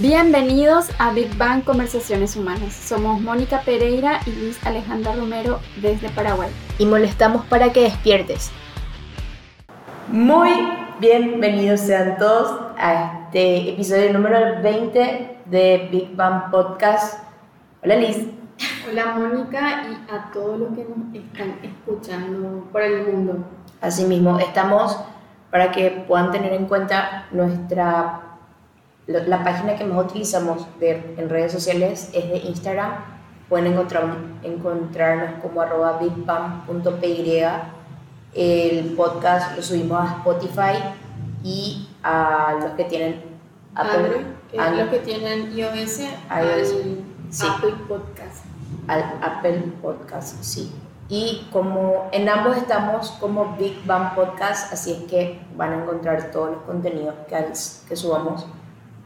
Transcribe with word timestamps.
Bienvenidos 0.00 0.88
a 0.98 1.12
Big 1.12 1.36
Bang 1.36 1.64
Conversaciones 1.64 2.34
Humanas. 2.34 2.72
Somos 2.72 3.20
Mónica 3.20 3.60
Pereira 3.60 4.20
y 4.24 4.30
Luis 4.30 4.58
Alejandra 4.66 5.14
Romero 5.14 5.60
desde 5.82 6.08
Paraguay. 6.08 6.48
Y 6.78 6.86
molestamos 6.86 7.44
para 7.44 7.74
que 7.74 7.82
despiertes. 7.82 8.50
Muy 10.08 10.50
bienvenidos 10.98 11.80
sean 11.80 12.16
todos 12.16 12.58
a 12.78 13.24
este 13.26 13.74
episodio 13.74 14.14
número 14.14 14.62
20 14.62 15.40
de 15.44 15.88
Big 15.92 16.16
Bang 16.16 16.50
Podcast. 16.50 17.24
Hola 17.84 17.96
Liz. 17.96 18.16
Hola 18.90 19.14
Mónica 19.14 19.84
y 19.90 20.10
a 20.10 20.30
todos 20.32 20.58
los 20.58 20.68
que 20.70 20.86
nos 20.86 21.14
están 21.14 21.58
escuchando 21.62 22.66
por 22.72 22.80
el 22.80 23.08
mundo. 23.08 23.44
Asimismo, 23.82 24.38
estamos 24.38 24.98
para 25.50 25.70
que 25.70 25.90
puedan 26.08 26.30
tener 26.30 26.54
en 26.54 26.64
cuenta 26.64 27.26
nuestra 27.30 28.31
la 29.06 29.42
página 29.42 29.76
que 29.76 29.84
más 29.84 30.06
utilizamos 30.06 30.66
en 30.80 31.28
redes 31.28 31.52
sociales 31.52 32.10
es 32.12 32.28
de 32.28 32.38
Instagram. 32.38 32.92
Pueden 33.48 33.72
encontrar, 33.72 34.16
encontrarnos 34.42 35.42
como 35.42 35.60
arroba 35.60 35.98
bigbam.py. 35.98 37.42
El 38.34 38.94
podcast 38.94 39.56
lo 39.56 39.62
subimos 39.62 39.98
a 40.00 40.16
Spotify 40.18 40.78
y 41.42 41.88
a 42.02 42.56
los 42.60 42.70
que 42.72 42.84
tienen 42.84 43.22
Apple, 43.74 44.24
Android, 44.56 44.80
los 44.80 44.88
que 44.88 44.98
tienen 45.00 45.52
iOS, 45.56 46.00
iOS 46.00 46.74
Apple 47.42 47.74
Podcast. 47.88 48.44
Al 48.88 49.02
Apple 49.22 49.72
Podcast, 49.82 50.42
sí. 50.42 50.72
Y 51.08 51.46
como 51.52 52.08
en 52.12 52.28
ambos 52.28 52.56
estamos 52.56 53.10
como 53.12 53.54
Big 53.58 53.84
Bang 53.84 54.14
Podcast, 54.14 54.72
así 54.72 54.92
es 54.92 55.10
que 55.10 55.40
van 55.56 55.72
a 55.72 55.82
encontrar 55.82 56.30
todos 56.30 56.52
los 56.52 56.62
contenidos 56.62 57.14
que, 57.28 57.52
que 57.86 57.96
subamos 57.96 58.46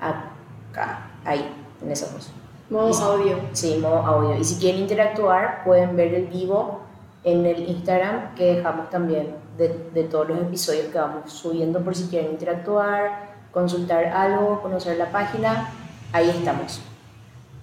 acá, 0.01 1.11
ahí, 1.25 1.53
en 1.83 1.91
esa 1.91 2.13
cosa. 2.13 2.31
Modo 2.69 2.93
audio. 3.05 3.39
Sí, 3.53 3.79
modo 3.81 3.99
audio. 3.99 4.37
Y 4.37 4.45
si 4.45 4.57
quieren 4.57 4.83
interactuar, 4.83 5.63
pueden 5.65 5.97
ver 5.97 6.15
el 6.15 6.27
vivo 6.27 6.81
en 7.23 7.47
el 7.47 7.69
Instagram 7.69 8.35
que 8.35 8.57
dejamos 8.57 8.91
también 8.91 9.37
de, 9.57 9.91
de 9.93 10.05
todos 10.05 10.29
los 10.29 10.39
episodios 10.39 10.87
que 10.87 10.99
vamos 10.99 11.33
subiendo 11.33 11.83
por 11.83 11.95
si 11.95 12.09
quieren 12.09 12.33
interactuar, 12.33 13.35
consultar 13.53 14.07
algo, 14.07 14.61
conocer 14.63 14.97
la 14.97 15.11
página. 15.11 15.71
Ahí 16.13 16.29
estamos. 16.31 16.81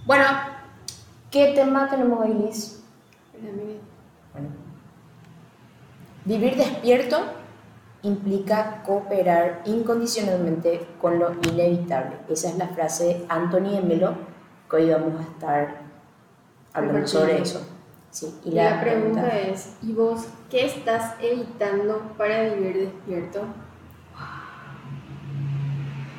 Bueno, 0.05 0.25
¿qué 1.31 1.53
tema 1.53 1.89
tenemos 1.89 2.25
hoy, 2.25 2.33
Liz? 2.33 2.83
Bueno. 4.33 4.49
Vivir 6.25 6.55
despierto 6.55 7.17
implica 8.03 8.83
cooperar 8.85 9.61
incondicionalmente 9.65 10.85
con 11.01 11.19
lo 11.19 11.31
inevitable. 11.49 12.17
Esa 12.29 12.49
es 12.49 12.57
la 12.57 12.67
frase 12.67 13.05
de 13.05 13.25
Anthony 13.29 13.77
Emelo, 13.77 14.13
que 14.69 14.75
hoy 14.75 14.89
vamos 14.91 15.19
a 15.19 15.23
estar 15.23 15.81
hablando 16.73 17.07
sobre 17.07 17.41
eso. 17.41 17.65
Sí, 18.11 18.31
y, 18.45 18.51
la, 18.51 18.79
pregunta, 18.79 19.27
es, 19.39 19.75
¿y 19.81 19.91
vos 19.93 20.27
qué 20.49 20.65
estás 20.65 21.15
evitando 21.19 22.13
para 22.15 22.43
vivir 22.43 22.77
despierto? 22.77 23.41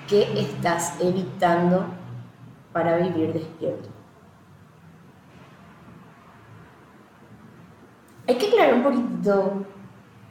¿Qué 0.08 0.40
estás 0.40 1.00
evitando 1.00 1.86
para 2.72 2.96
vivir 2.96 3.32
despierto? 3.32 3.90
Hay 8.26 8.38
que 8.38 8.48
aclarar 8.48 8.74
un 8.74 8.82
poquito 8.82 9.66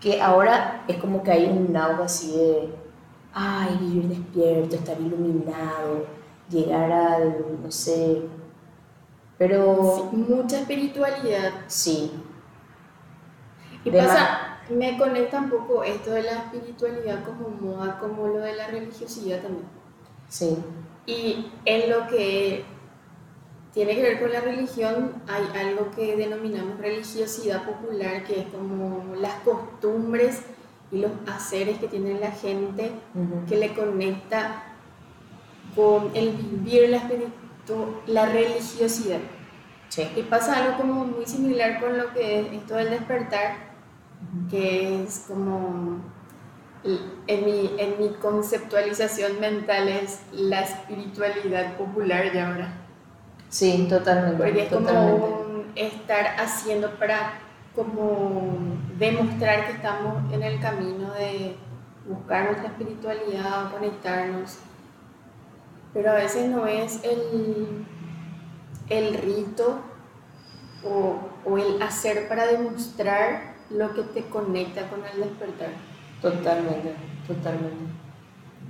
que 0.03 0.21
ahora 0.21 0.83
es 0.85 0.97
como 0.97 1.23
que 1.23 1.31
hay 1.31 1.45
un 1.45 1.75
auge 1.77 2.03
así 2.03 2.31
de, 2.35 2.69
ay, 3.33 3.77
vivir 3.79 4.09
despierto, 4.09 4.75
estar 4.75 4.99
iluminado, 4.99 6.05
llegar 6.49 6.91
al, 6.91 7.45
no 7.63 7.71
sé, 7.71 8.21
pero... 9.37 10.09
mucha 10.11 10.59
espiritualidad. 10.59 11.53
Sí. 11.67 12.11
Y 13.85 13.91
pasa, 13.91 14.59
me 14.69 14.97
conecta 14.97 15.39
un 15.39 15.49
poco 15.49 15.83
esto 15.85 16.11
de 16.11 16.23
la 16.23 16.31
espiritualidad 16.31 17.23
como 17.23 17.47
moda, 17.49 17.97
como 17.97 18.27
lo 18.27 18.39
de 18.39 18.55
la 18.55 18.67
religiosidad 18.67 19.41
también. 19.41 19.67
Sí. 20.27 20.57
Y 21.05 21.49
en 21.63 21.89
lo 21.89 22.07
que 22.07 22.65
tiene 23.73 23.95
que 23.95 24.03
ver 24.03 24.19
con 24.19 24.31
la 24.31 24.39
religión, 24.39 25.13
hay 25.27 25.45
algo 25.59 25.89
que 25.91 26.15
denominamos 26.15 26.77
religiosidad 26.77 27.65
popular, 27.65 28.23
que 28.23 28.41
es 28.41 28.47
como 28.47 29.15
las 29.15 29.33
costumbres 29.41 30.41
y 30.91 30.99
los 30.99 31.11
haceres 31.25 31.79
que 31.79 31.87
tiene 31.87 32.19
la 32.19 32.31
gente 32.31 32.91
que 33.49 33.57
le 33.57 33.73
conecta 33.73 34.63
con 35.75 36.11
el 36.13 36.29
vivir 36.33 36.89
la, 36.89 37.09
la 38.05 38.25
religiosidad. 38.27 39.19
Sí. 39.89 40.07
Y 40.15 40.21
pasa 40.23 40.57
algo 40.57 40.77
como 40.77 41.05
muy 41.05 41.25
similar 41.25 41.79
con 41.79 41.97
lo 41.97 42.13
que 42.13 42.41
es 42.41 42.53
esto 42.53 42.75
del 42.75 42.91
despertar, 42.91 43.73
que 44.51 45.03
es 45.03 45.25
como, 45.27 45.99
en 46.83 47.45
mi, 47.45 47.71
en 47.77 47.99
mi 47.99 48.09
conceptualización 48.21 49.39
mental 49.39 49.87
es 49.87 50.19
la 50.31 50.61
espiritualidad 50.61 51.75
popular 51.75 52.31
de 52.31 52.39
ahora. 52.39 52.82
Sí, 53.53 53.85
totalmente. 53.87 54.37
Porque 54.43 54.63
es 54.63 54.69
totalmente. 54.69 55.21
como 55.21 55.63
estar 55.75 56.25
haciendo 56.39 56.89
para 56.95 57.33
como 57.75 58.57
demostrar 58.97 59.67
que 59.67 59.73
estamos 59.73 60.33
en 60.33 60.41
el 60.41 60.59
camino 60.59 61.13
de 61.13 61.55
buscar 62.09 62.45
nuestra 62.45 62.69
espiritualidad, 62.69 63.71
conectarnos. 63.71 64.57
Pero 65.93 66.09
a 66.09 66.15
veces 66.15 66.49
no 66.49 66.65
es 66.65 67.03
el, 67.03 67.85
el 68.89 69.13
rito 69.19 69.81
o, 70.83 71.19
o 71.45 71.57
el 71.59 71.79
hacer 71.79 72.27
para 72.27 72.47
demostrar 72.47 73.53
lo 73.69 73.93
que 73.93 74.01
te 74.01 74.23
conecta 74.29 74.89
con 74.89 75.05
el 75.05 75.29
despertar. 75.29 75.69
Totalmente, 76.23 76.95
totalmente. 77.27 77.85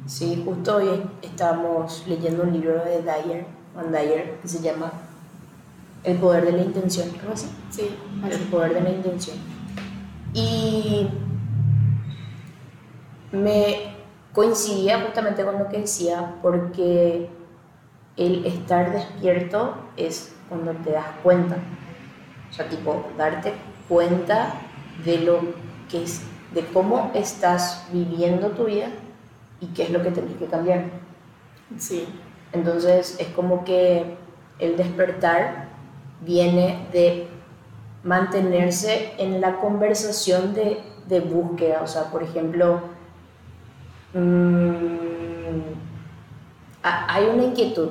Sí, 0.07 0.43
justo 0.43 0.75
hoy 0.75 1.09
estábamos 1.21 2.05
leyendo 2.05 2.43
un 2.43 2.51
libro 2.51 2.83
de 2.83 3.01
Dyer 3.01 3.62
Dyer, 3.91 4.39
que 4.41 4.47
se 4.47 4.61
llama 4.61 4.91
El 6.03 6.17
poder 6.17 6.45
de 6.45 6.51
la 6.53 6.63
intención, 6.63 7.09
¿algo 7.19 7.33
así? 7.33 7.47
Sí. 7.69 7.89
El 8.29 8.39
poder 8.47 8.73
de 8.75 8.81
la 8.81 8.89
intención. 8.91 9.37
Y 10.33 11.07
me 13.31 13.95
coincidía 14.33 15.01
justamente 15.01 15.43
con 15.43 15.59
lo 15.59 15.69
que 15.69 15.79
decía, 15.79 16.35
porque 16.41 17.29
el 18.17 18.45
estar 18.45 18.91
despierto 18.91 19.75
es 19.97 20.33
cuando 20.49 20.71
te 20.73 20.91
das 20.91 21.07
cuenta. 21.23 21.57
O 22.49 22.53
sea, 22.53 22.69
tipo, 22.69 23.05
darte 23.17 23.53
cuenta 23.87 24.53
de 25.03 25.19
lo 25.19 25.39
que 25.89 26.03
es, 26.03 26.21
de 26.53 26.65
cómo 26.67 27.11
estás 27.15 27.87
viviendo 27.91 28.49
tu 28.51 28.65
vida 28.65 28.87
y 29.59 29.67
qué 29.67 29.83
es 29.83 29.89
lo 29.89 30.03
que 30.03 30.11
tienes 30.11 30.37
que 30.37 30.45
cambiar. 30.45 30.85
Sí. 31.77 32.07
Entonces 32.53 33.17
es 33.19 33.27
como 33.29 33.65
que 33.65 34.15
el 34.59 34.77
despertar 34.77 35.69
viene 36.21 36.87
de 36.93 37.27
mantenerse 38.03 39.13
en 39.17 39.41
la 39.41 39.57
conversación 39.59 40.53
de, 40.53 40.81
búsqueda. 41.19 41.81
O 41.83 41.87
sea, 41.87 42.11
por 42.11 42.23
ejemplo, 42.23 42.81
mm, 44.13 45.03
hay 46.81 47.25
una 47.25 47.43
inquietud. 47.43 47.89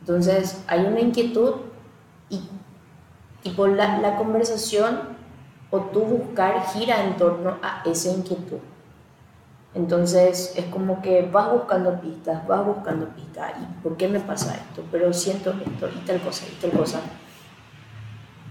Entonces 0.00 0.62
hay 0.66 0.84
una 0.84 1.00
inquietud 1.00 1.54
y 2.28 2.40
tipo 3.42 3.66
la, 3.66 4.16
conversación 4.16 5.16
o 5.70 5.80
tu 5.80 6.00
buscar 6.00 6.64
gira 6.72 7.04
en 7.04 7.16
torno 7.16 7.56
a 7.62 7.82
esa 7.84 8.10
inquietud. 8.10 8.58
Entonces 9.76 10.54
es 10.56 10.64
como 10.66 11.02
que 11.02 11.28
vas 11.30 11.52
buscando 11.52 12.00
pistas, 12.00 12.46
vas 12.48 12.64
buscando 12.64 13.08
pistas. 13.10 13.52
¿Y 13.60 13.82
por 13.82 13.98
qué 13.98 14.08
me 14.08 14.20
pasa 14.20 14.54
esto? 14.54 14.82
Pero 14.90 15.12
siento 15.12 15.50
esto 15.50 15.88
y 15.94 15.98
tal 16.06 16.18
cosa 16.22 16.46
y 16.50 16.54
tal 16.60 16.70
cosa. 16.70 17.00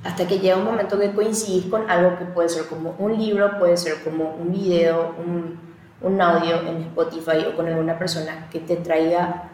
Hasta 0.04 0.28
que 0.28 0.38
llega 0.38 0.56
un 0.58 0.66
momento 0.66 1.00
que 1.00 1.12
coincidís 1.14 1.66
con 1.66 1.90
algo 1.90 2.16
que 2.20 2.26
puede 2.26 2.48
ser 2.48 2.68
como 2.68 2.96
un 3.00 3.18
libro, 3.18 3.58
puede 3.58 3.76
ser 3.76 4.04
como 4.04 4.36
un 4.36 4.52
video, 4.52 5.16
un, 5.18 5.60
un 6.02 6.22
audio 6.22 6.62
en 6.62 6.84
Spotify 6.84 7.44
o 7.52 7.56
con 7.56 7.68
alguna 7.68 7.98
persona 7.98 8.48
que 8.52 8.60
te 8.60 8.76
traiga 8.76 9.50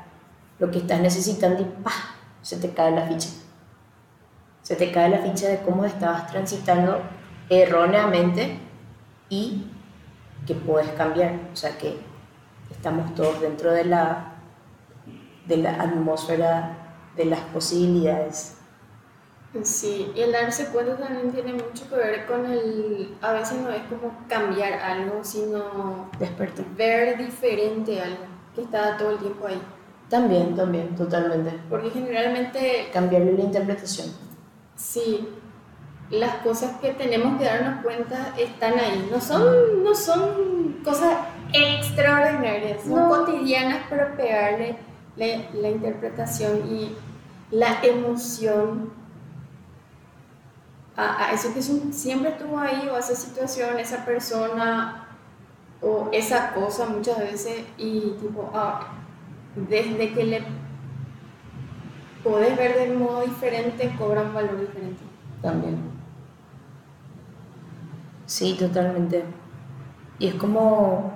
lo 0.60 0.70
que 0.70 0.80
estás 0.80 1.00
necesitando 1.00 1.62
y 1.62 1.66
¡pah! 1.82 2.16
se 2.42 2.58
te 2.58 2.72
cae 2.72 2.92
la 2.92 3.08
ficha. 3.08 3.30
Se 4.62 4.76
te 4.76 4.92
cae 4.92 5.10
la 5.10 5.20
ficha 5.20 5.48
de 5.48 5.62
cómo 5.62 5.86
estabas 5.86 6.28
transitando 6.28 7.00
erróneamente 7.50 8.60
y 9.30 9.68
que 10.46 10.56
puedes 10.56 10.90
cambiar, 10.92 11.40
o 11.54 11.56
sea 11.56 11.78
que 11.78 12.00
estamos 12.70 13.14
todos 13.16 13.42
dentro 13.42 13.72
de 13.72 13.86
la, 13.86 14.36
de 15.48 15.58
la 15.58 15.82
atmósfera 15.82 16.78
de 17.16 17.26
las 17.26 17.42
posibilidades. 17.42 18.58
Sí, 19.64 20.12
y 20.16 20.22
el 20.22 20.32
darse 20.32 20.68
cuenta 20.68 20.96
también 20.98 21.30
tiene 21.32 21.52
mucho 21.54 21.90
que 21.90 21.96
ver 21.96 22.26
con 22.26 22.46
el, 22.46 23.18
a 23.22 23.34
veces 23.34 23.60
no 23.60 23.70
es 23.70 23.84
como 23.84 24.26
cambiar 24.30 24.74
algo, 24.80 25.24
sino 25.24 26.10
despertar. 26.18 26.66
ver 26.78 27.18
diferente 27.18 28.02
algo 28.02 28.26
que 28.56 28.62
está 28.62 28.98
todo 28.98 29.12
el 29.12 29.18
tiempo 29.20 29.48
ahí. 29.48 29.62
También, 30.10 30.56
también, 30.56 30.96
totalmente. 30.96 31.52
Porque 31.70 31.90
generalmente, 31.90 32.90
Cambiarle 32.94 33.34
la 33.34 33.42
interpretación. 33.44 34.08
sí, 34.76 35.28
las 36.12 36.36
cosas 36.38 36.78
que 36.82 36.92
tenemos 36.94 37.38
que 37.40 37.46
darnos 37.46 37.82
cuenta 37.84 38.34
están 38.38 38.74
ahí. 38.78 39.08
No 39.12 39.20
son, 39.22 39.84
no 39.84 39.96
son 39.96 40.78
cosas 40.84 41.18
extraordinarias, 41.54 42.84
son 42.84 42.96
No. 42.96 43.10
cotidianas, 43.10 43.80
pero 43.90 44.16
pegarle 44.16 44.76
la, 45.16 45.26
la 45.54 45.70
interpretación 45.70 46.68
y 46.70 46.96
la 47.52 47.82
emoción 47.84 48.92
a, 50.98 51.26
a 51.28 51.32
eso 51.34 51.54
que 51.54 51.62
son- 51.62 51.94
siempre 51.94 52.32
estuvo 52.32 52.60
ahí, 52.60 52.88
o 52.92 52.96
a 52.96 53.00
esa 53.00 53.16
situación, 53.16 53.80
esa 53.80 54.04
persona, 54.06 55.08
o 55.82 56.10
esa 56.12 56.54
cosa 56.54 56.86
muchas 56.88 57.18
veces, 57.20 57.64
y 57.78 58.00
tipo, 58.22 58.52
ah, 58.54 58.88
desde 59.56 60.14
que 60.14 60.24
le 60.26 60.44
podés 62.24 62.56
ver 62.58 62.78
de 62.78 62.94
modo 62.94 63.22
diferente, 63.22 63.94
cobra 63.98 64.22
un 64.22 64.34
valor 64.34 64.60
diferente. 64.60 65.02
También. 65.42 65.91
Sí, 68.32 68.56
totalmente. 68.58 69.26
Y 70.18 70.28
es 70.28 70.36
como 70.36 71.12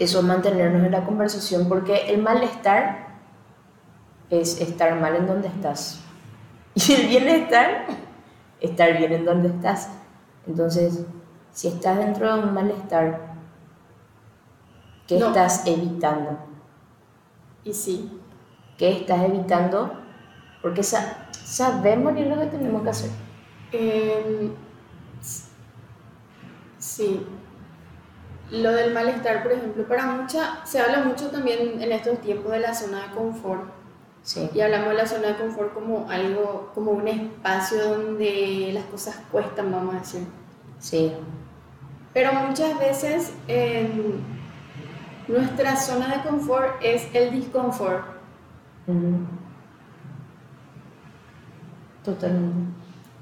eso, 0.00 0.20
mantenernos 0.20 0.82
en 0.84 0.90
la 0.90 1.04
conversación, 1.04 1.68
porque 1.68 2.08
el 2.12 2.20
malestar 2.20 3.06
es 4.28 4.60
estar 4.60 5.00
mal 5.00 5.14
en 5.14 5.28
donde 5.28 5.46
estás. 5.46 6.00
Y 6.74 6.92
el 6.92 7.06
bienestar, 7.06 7.86
estar 8.60 8.98
bien 8.98 9.12
en 9.12 9.24
donde 9.24 9.48
estás. 9.48 9.88
Entonces, 10.48 11.04
si 11.52 11.68
estás 11.68 11.98
dentro 11.98 12.34
de 12.34 12.42
un 12.42 12.52
malestar, 12.52 13.34
¿qué 15.06 15.20
No. 15.20 15.28
estás 15.28 15.64
evitando? 15.68 16.36
Y 17.62 17.72
sí, 17.72 18.10
¿Qué 18.76 18.90
estás 18.90 19.22
evitando? 19.22 19.92
Porque 20.62 20.82
sa- 20.82 21.28
sabemos 21.30 22.12
ni 22.12 22.24
lo 22.24 22.38
que 22.40 22.46
tenemos 22.46 22.82
que 22.82 22.90
hacer. 22.90 23.10
S- 23.72 24.50
sí. 26.86 27.26
Lo 28.50 28.70
del 28.72 28.94
malestar, 28.94 29.42
por 29.42 29.52
ejemplo, 29.52 29.86
para 29.88 30.06
mucha, 30.06 30.64
se 30.64 30.80
habla 30.80 31.02
mucho 31.04 31.30
también 31.30 31.82
en 31.82 31.92
estos 31.92 32.20
tiempos 32.20 32.52
de 32.52 32.60
la 32.60 32.74
zona 32.74 33.08
de 33.08 33.14
confort. 33.14 33.64
Sí, 34.22 34.50
Y 34.52 34.60
hablamos 34.60 34.88
de 34.90 34.94
la 34.94 35.06
zona 35.06 35.28
de 35.28 35.36
confort 35.36 35.74
como 35.74 36.08
algo, 36.10 36.70
como 36.74 36.92
un 36.92 37.08
espacio 37.08 37.88
donde 37.90 38.70
las 38.72 38.84
cosas 38.86 39.16
cuestan, 39.30 39.72
vamos 39.72 39.94
a 39.96 39.98
decir. 40.00 40.26
sí, 40.78 41.12
Pero 42.12 42.32
muchas 42.32 42.78
veces 42.78 43.34
em, 43.46 44.24
nuestra 45.28 45.76
zona 45.76 46.16
de 46.16 46.22
confort 46.28 46.76
es 46.82 47.08
el 47.14 47.30
disconfort. 47.32 48.04
Ujú. 48.86 49.26
Totalmente. 52.04 52.72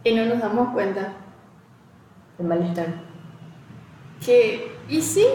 Y 0.04 0.14
no 0.14 0.26
nos 0.26 0.38
damos 0.40 0.72
cuenta 0.72 1.14
El 2.38 2.46
malestar. 2.46 3.13
Que, 4.24 4.72
y 4.88 5.00
sí, 5.02 5.26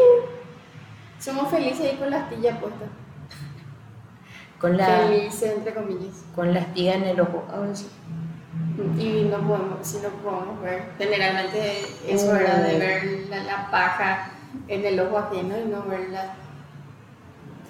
somos 1.20 1.50
felices 1.50 1.82
ahí 1.92 1.98
con 1.98 2.10
la 2.10 2.24
astilla 2.24 2.60
puesta. 2.60 2.86
Con 4.60 4.76
la, 4.76 4.86
Felices, 4.86 5.54
entre 5.58 5.74
comillas. 5.74 6.24
con 6.36 6.54
la 6.54 6.60
espiga 6.60 6.94
en 6.96 7.04
el 7.04 7.22
ojo. 7.22 7.46
Ahora 7.54 7.74
sí. 7.74 7.88
Y 8.98 9.24
no 9.30 9.38
podemos, 9.40 9.78
si 9.88 9.98
no 9.98 10.10
podemos 10.10 10.62
ver. 10.62 10.92
Generalmente 10.98 11.82
eso 12.08 12.34
Mm. 12.34 12.36
era 12.38 12.60
de 12.60 12.78
ver 12.78 13.28
la, 13.30 13.44
la 13.44 13.72
paja 13.72 14.32
en 14.68 14.86
el 14.86 15.00
ojo 15.00 15.18
ajeno 15.18 15.56
y 15.60 15.66
no 15.70 15.84
verla 15.84 16.34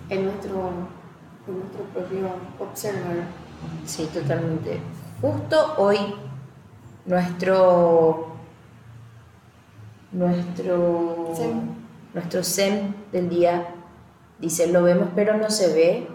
en 0.10 0.26
nuestro, 0.26 0.70
en 1.48 1.60
nuestro 1.60 1.84
propio 1.94 2.30
observar. 2.60 3.26
Sí, 3.86 4.10
totalmente. 4.14 4.80
Justo 5.22 5.76
hoy, 5.78 5.98
nuestro. 7.06 8.29
Nuestro. 10.12 11.34
Zen. 11.36 11.76
Nuestro 12.14 12.44
Zen 12.44 12.96
del 13.12 13.30
día 13.30 13.68
dice: 14.40 14.68
Lo 14.68 14.84
vemos, 14.84 15.10
pero 15.16 15.38
no 15.38 15.50
se 15.50 15.74
ve. 15.74 16.08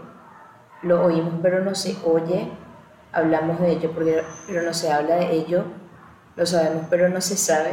Lo 0.83 1.05
oímos, 1.05 1.35
pero 1.43 1.65
no 1.65 1.75
se 1.75 1.97
oye. 2.05 2.49
Hablamos 3.13 3.61
de 3.61 3.71
ello, 3.73 3.93
porque- 3.93 4.23
pero 4.47 4.63
no 4.63 4.75
se 4.75 4.93
habla 4.93 5.17
de 5.17 5.33
ello. 5.33 5.65
Lo 6.37 6.45
sabemos, 6.45 6.87
pero 6.91 7.09
no 7.09 7.21
se 7.21 7.37
sabe. 7.37 7.71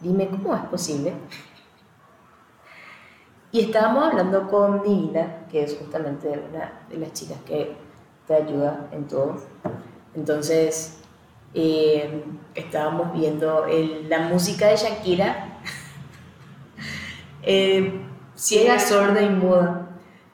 Dime, 0.00 0.28
¿cómo 0.28 0.54
es 0.56 0.62
posible? 0.62 1.12
Y 3.52 3.60
estábamos 3.60 4.04
hablando 4.04 4.48
con 4.48 4.82
Divina, 4.82 5.44
que 5.50 5.64
es 5.64 5.76
justamente 5.76 6.28
una 6.28 6.72
de 6.88 6.96
las 6.98 7.12
chicas 7.12 7.38
que 7.46 7.76
te 8.26 8.34
ayuda 8.34 8.86
en 8.92 9.06
todo. 9.06 9.36
Entonces, 10.14 11.00
eh, 11.52 12.24
estábamos 12.54 13.12
viendo 13.12 13.66
el- 13.66 14.08
la 14.08 14.20
música 14.20 14.68
de 14.68 14.76
Shakira, 14.76 15.49
eh, 17.42 18.02
ciega, 18.34 18.78
sorda 18.78 19.22
y 19.22 19.30
muda. 19.30 19.88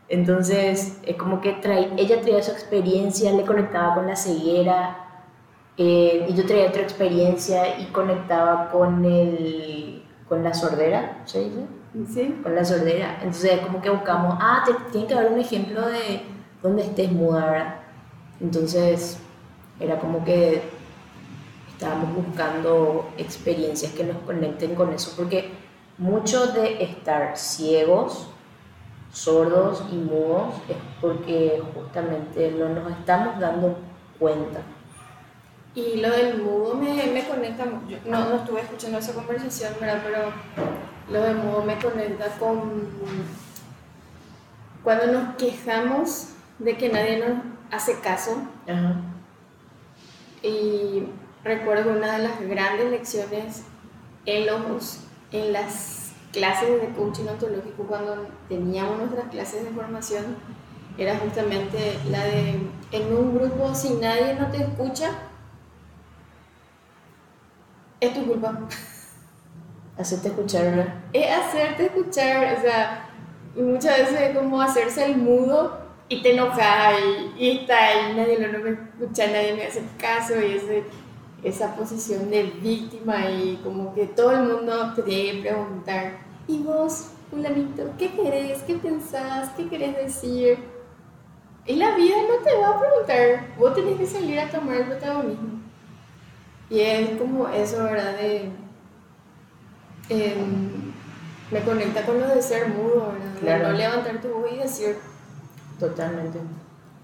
Entonces, 0.08 0.98
es 1.04 1.16
como 1.16 1.40
que 1.40 1.52
trae, 1.52 1.90
ella 1.96 2.20
traía 2.20 2.42
su 2.42 2.52
experiencia, 2.52 3.32
le 3.32 3.44
conectaba 3.44 3.94
con 3.94 4.06
la 4.06 4.16
ceguera, 4.16 5.06
eh, 5.78 6.26
y 6.28 6.34
yo 6.34 6.46
traía 6.46 6.68
otra 6.68 6.82
experiencia 6.82 7.78
y 7.78 7.86
conectaba 7.86 8.70
con, 8.70 9.04
el, 9.04 10.02
con 10.28 10.42
la 10.42 10.54
sordera, 10.54 11.22
¿se 11.26 11.44
dice? 11.44 11.66
¿Sí? 12.12 12.40
con 12.42 12.54
la 12.54 12.64
sordera. 12.64 13.16
Entonces, 13.22 13.60
como 13.60 13.80
que 13.80 13.90
buscamos, 13.90 14.36
ah, 14.40 14.62
te, 14.66 14.74
tiene 14.92 15.06
que 15.06 15.14
haber 15.14 15.32
un 15.32 15.40
ejemplo 15.40 15.86
de 15.86 16.22
donde 16.62 16.82
estés 16.82 17.10
muda, 17.10 17.46
¿verdad? 17.46 17.74
Entonces, 18.40 19.18
era 19.80 19.98
como 19.98 20.24
que 20.24 20.62
estábamos 21.72 22.14
buscando 22.14 23.10
experiencias 23.18 23.92
que 23.92 24.04
nos 24.04 24.16
conecten 24.18 24.74
con 24.74 24.92
eso, 24.92 25.12
porque 25.16 25.50
mucho 25.98 26.48
de 26.48 26.82
estar 26.82 27.36
ciegos, 27.36 28.28
sordos 29.12 29.82
y 29.90 29.96
mudos 29.96 30.54
es 30.68 30.76
porque 31.00 31.62
justamente 31.74 32.50
no 32.52 32.68
nos 32.68 32.92
estamos 32.92 33.38
dando 33.40 33.78
cuenta. 34.18 34.60
Y 35.74 35.96
lo 35.96 36.10
del 36.10 36.42
mudo 36.42 36.74
me, 36.74 37.06
me 37.08 37.26
conecta, 37.26 37.64
yo 37.88 37.98
no, 38.06 38.28
no 38.28 38.36
estuve 38.36 38.62
escuchando 38.62 38.98
esa 38.98 39.12
conversación, 39.12 39.74
¿verdad? 39.80 40.02
Pero 40.04 40.32
lo 41.10 41.22
del 41.22 41.36
mudo 41.36 41.62
me 41.62 41.76
conecta 41.78 42.28
con 42.38 42.88
cuando 44.82 45.06
nos 45.06 45.36
quejamos 45.36 46.28
de 46.58 46.76
que 46.76 46.88
nadie 46.88 47.18
nos 47.18 47.38
hace 47.70 47.98
caso. 48.00 48.38
Ajá. 48.66 48.96
Y 50.42 51.08
recuerdo 51.42 51.90
una 51.90 52.18
de 52.18 52.22
las 52.22 52.40
grandes 52.40 52.90
lecciones 52.90 53.64
en, 54.26 54.46
los, 54.46 55.05
en 55.32 55.52
las 55.52 56.12
clases 56.32 56.80
de 56.80 56.88
coaching 56.90 57.26
ontológico, 57.26 57.84
cuando 57.84 58.28
teníamos 58.48 58.98
nuestras 58.98 59.28
clases 59.28 59.64
de 59.64 59.70
formación, 59.70 60.36
era 60.98 61.16
justamente 61.18 61.98
la 62.10 62.24
de 62.24 62.60
en 62.92 63.14
un 63.14 63.34
grupo, 63.34 63.74
si 63.74 63.94
nadie 63.94 64.34
no 64.34 64.50
te 64.50 64.58
escucha, 64.58 65.10
es 68.00 68.14
tu 68.14 68.26
culpa. 68.26 68.60
Hacerte 69.98 70.28
escuchar, 70.28 70.64
¿verdad? 70.64 70.94
Es 71.14 71.26
hacerte 71.30 71.86
escuchar, 71.86 72.58
o 72.58 72.60
sea, 72.60 73.08
muchas 73.54 73.98
veces 73.98 74.20
es 74.20 74.36
como 74.36 74.60
hacerse 74.60 75.06
el 75.06 75.16
mudo 75.16 75.78
y 76.10 76.22
te 76.22 76.34
enojas 76.34 76.96
y, 77.38 77.42
y 77.42 77.58
está 77.60 77.86
ahí, 77.86 78.14
nadie 78.14 78.38
lo 78.38 78.52
no 78.52 78.58
me 78.62 78.70
escucha, 78.72 79.26
nadie 79.28 79.54
me 79.54 79.64
hace 79.64 79.82
caso 79.98 80.34
y 80.38 80.52
ese, 80.52 80.84
esa 81.42 81.74
posición 81.76 82.30
de 82.30 82.44
víctima 82.44 83.30
y 83.30 83.60
como 83.62 83.94
que 83.94 84.06
todo 84.06 84.32
el 84.32 84.42
mundo 84.44 84.92
te 84.94 85.02
tiene 85.02 85.42
que 85.42 85.48
preguntar, 85.48 86.18
¿y 86.48 86.58
vos, 86.62 87.08
fulanito, 87.30 87.90
qué 87.98 88.12
querés? 88.12 88.62
¿Qué 88.62 88.76
pensás? 88.76 89.50
¿Qué 89.56 89.68
querés 89.68 89.96
decir? 89.96 90.58
Y 91.66 91.76
la 91.76 91.94
vida 91.96 92.16
no 92.28 92.44
te 92.44 92.56
va 92.56 92.70
a 92.70 92.80
preguntar, 92.80 93.54
vos 93.58 93.74
tenés 93.74 93.98
que 93.98 94.06
salir 94.06 94.38
a 94.38 94.48
tomar 94.50 94.76
el 94.76 94.86
protagonismo. 94.86 95.60
Y 96.70 96.80
es 96.80 97.18
como 97.18 97.48
eso, 97.48 97.82
¿verdad? 97.84 98.16
De, 98.16 98.50
em, 100.08 100.92
me 101.50 101.60
conecta 101.60 102.02
con 102.04 102.20
lo 102.20 102.26
de 102.28 102.42
ser 102.42 102.68
mudo, 102.68 103.12
¿verdad? 103.12 103.32
De 103.34 103.40
Claro. 103.40 103.68
no 103.68 103.76
levantar 103.76 104.20
tu 104.20 104.28
voz 104.28 104.52
y 104.52 104.56
decir, 104.58 104.96
Totalmente. 105.78 106.38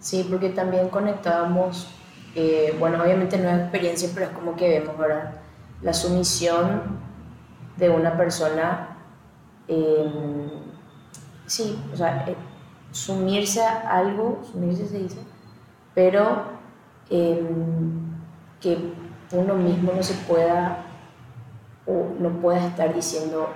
Sí, 0.01 0.27
porque 0.31 0.49
también 0.49 0.89
conectábamos, 0.89 1.89
eh, 2.35 2.77
bueno, 2.79 3.03
obviamente 3.03 3.39
no 3.39 3.49
es 3.51 3.61
experiencia, 3.61 4.09
pero 4.15 4.27
es 4.27 4.33
como 4.33 4.57
que 4.57 4.69
vemos, 4.69 4.97
¿verdad? 4.97 5.35
La 5.83 5.93
sumisión 5.93 7.01
de 7.77 7.91
una 7.91 8.17
persona, 8.17 8.97
eh, 9.69 10.51
sí, 11.47 11.83
o 11.93 11.97
sea, 11.97 12.25
eh, 12.27 12.37
sumirse 12.91 13.63
a 13.63 13.99
algo, 13.99 14.41
sumirse 14.51 14.87
se 14.87 14.99
dice, 14.99 15.19
pero 15.95 16.45
eh, 17.11 17.43
que 18.61 18.79
uno 19.33 19.55
mismo 19.55 19.93
no 19.93 20.03
se 20.03 20.15
pueda 20.27 20.85
o 21.87 22.15
no 22.19 22.31
pueda 22.41 22.67
estar 22.67 22.95
diciendo 22.95 23.49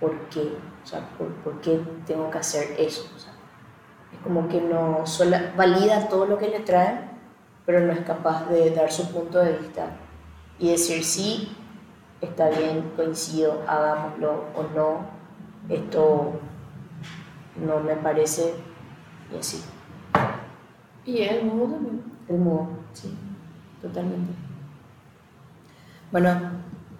por 0.00 0.18
qué, 0.28 0.56
o 0.82 0.86
sea, 0.86 1.00
por, 1.18 1.60
qué 1.60 1.80
tengo 2.06 2.30
que 2.30 2.38
hacer 2.38 2.74
eso. 2.78 3.04
Es 4.12 4.18
como 4.22 4.48
que 4.48 4.60
no 4.60 5.06
solo 5.06 5.36
valida 5.56 6.08
todo 6.08 6.26
lo 6.26 6.38
que 6.38 6.48
le 6.48 6.60
traen, 6.60 7.10
pero 7.66 7.80
no 7.80 7.92
es 7.92 8.00
capaz 8.00 8.48
de 8.48 8.70
dar 8.70 8.92
su 8.92 9.10
punto 9.10 9.38
de 9.38 9.58
vista 9.58 9.88
y 10.58 10.70
decir 10.70 11.04
sí, 11.04 11.56
está 12.20 12.48
bien, 12.50 12.92
coincido, 12.96 13.62
hagámoslo 13.66 14.44
o 14.54 14.62
no, 14.74 15.06
esto 15.68 16.40
no 17.56 17.80
me 17.80 17.96
parece 17.96 18.54
y 19.32 19.38
así. 19.38 19.62
Y 21.04 21.22
el 21.22 21.44
mudo 21.44 21.74
también. 21.74 22.02
El 22.28 22.38
mudo, 22.38 22.68
sí, 22.92 23.14
totalmente. 23.82 24.32
Bueno, 26.10 26.40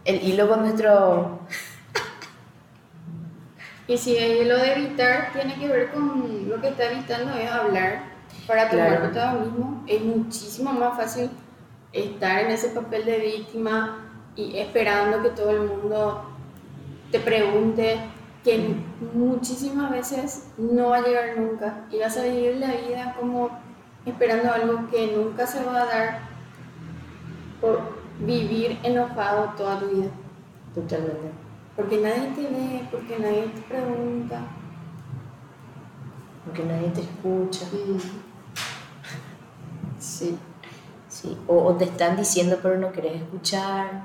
el 0.04 0.22
hilo 0.22 0.48
con 0.48 0.60
nuestro... 0.60 1.40
y 3.86 3.96
si 3.96 4.44
lo 4.44 4.56
de 4.56 4.74
evitar 4.74 5.32
tiene 5.32 5.54
que 5.54 5.68
ver 5.68 5.92
con 5.92 6.48
lo 6.48 6.60
que 6.60 6.68
está 6.68 6.90
evitando 6.90 7.32
es 7.34 7.50
hablar 7.50 8.13
para 8.46 8.70
tomar 8.70 8.88
claro. 8.88 9.04
protagonismo, 9.04 9.84
es 9.86 10.02
muchísimo 10.02 10.72
más 10.72 10.96
fácil 10.96 11.30
estar 11.92 12.44
en 12.44 12.50
ese 12.50 12.68
papel 12.68 13.04
de 13.04 13.18
víctima 13.18 14.04
y 14.36 14.58
esperando 14.58 15.22
que 15.22 15.30
todo 15.30 15.50
el 15.50 15.62
mundo 15.62 16.24
te 17.10 17.20
pregunte 17.20 17.98
que 18.42 18.76
muchísimas 19.14 19.90
veces 19.90 20.48
no 20.58 20.90
va 20.90 20.98
a 20.98 21.02
llegar 21.02 21.38
nunca 21.38 21.86
y 21.90 21.98
vas 21.98 22.16
a 22.16 22.24
vivir 22.24 22.56
la 22.56 22.72
vida 22.72 23.16
como 23.18 23.50
esperando 24.04 24.52
algo 24.52 24.88
que 24.90 25.16
nunca 25.16 25.46
se 25.46 25.64
va 25.64 25.82
a 25.82 25.86
dar 25.86 26.18
por 27.60 27.80
vivir 28.20 28.78
enojado 28.82 29.54
toda 29.56 29.78
tu 29.78 29.86
vida. 29.86 30.10
Totalmente. 30.74 31.30
Porque 31.76 31.96
nadie 31.96 32.32
te 32.34 32.42
ve, 32.42 32.88
porque 32.90 33.18
nadie 33.18 33.42
te 33.54 33.60
pregunta. 33.62 34.40
Porque 36.44 36.64
nadie 36.64 36.88
te 36.88 37.00
escucha. 37.00 37.66
Sí. 40.04 40.38
Sí. 41.08 41.38
O, 41.46 41.74
te 41.74 41.84
están 41.84 42.16
diciendo 42.16 42.58
pero 42.62 42.76
no 42.76 42.92
querés 42.92 43.22
escuchar. 43.22 44.02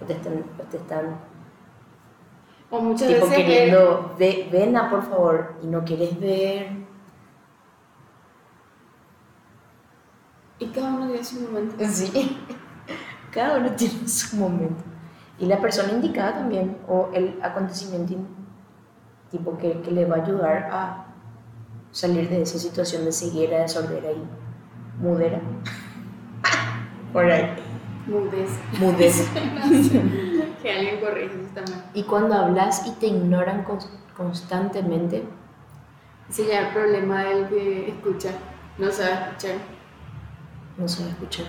O 0.00 0.04
te 0.04 0.12
están... 0.12 0.44
O, 0.58 0.62
te 0.64 0.76
están, 0.76 1.18
o 2.68 2.80
muchas 2.80 3.08
tipo 3.08 3.26
veces 3.26 3.44
queriendo, 3.44 4.14
ve, 4.18 4.48
ven 4.50 4.76
a 4.76 4.90
por 4.90 5.02
favor, 5.04 5.54
y 5.62 5.66
no 5.68 5.84
quieres 5.84 6.18
ver. 6.18 6.68
Y 10.58 10.66
cada 10.66 10.88
uno 10.94 11.06
tiene 11.06 11.24
su 11.24 11.40
momento. 11.40 11.84
Sí, 11.88 12.38
cada 13.30 13.58
uno 13.58 13.70
tiene 13.70 14.08
su 14.08 14.36
momento. 14.36 14.82
Y 15.38 15.46
la 15.46 15.60
persona 15.60 15.92
indicada 15.92 16.34
también, 16.34 16.76
o 16.88 17.10
el 17.12 17.38
acontecimiento 17.40 18.14
tipo 19.30 19.56
que, 19.58 19.80
que 19.82 19.90
le 19.90 20.04
va 20.04 20.16
a 20.16 20.22
ayudar 20.22 20.68
a 20.72 21.05
salir 21.96 22.28
de 22.28 22.42
esa 22.42 22.58
situación 22.58 23.06
de 23.06 23.12
ceguera, 23.12 23.60
de 23.60 23.68
sordera 23.68 24.12
y 24.12 25.02
mudera. 25.02 25.40
Por 27.12 27.24
ahí. 27.24 27.56
Mudez. 28.06 28.50
Mudez. 28.78 29.26
que 30.62 30.70
alguien 30.70 31.00
corrija 31.00 31.32
eso 31.32 31.72
mal. 31.72 31.90
Y 31.94 32.02
cuando 32.02 32.34
hablas 32.34 32.86
y 32.86 32.90
te 33.00 33.06
ignoran 33.06 33.64
constantemente. 34.14 35.24
Ese 36.28 36.46
ya 36.46 36.68
el 36.68 36.74
problema 36.74 37.24
del 37.24 37.48
que 37.48 37.88
escucha, 37.88 38.30
no 38.76 38.90
sabe 38.90 39.12
escuchar. 39.12 39.56
No 40.76 40.86
sabe 40.86 41.10
escuchar. 41.10 41.46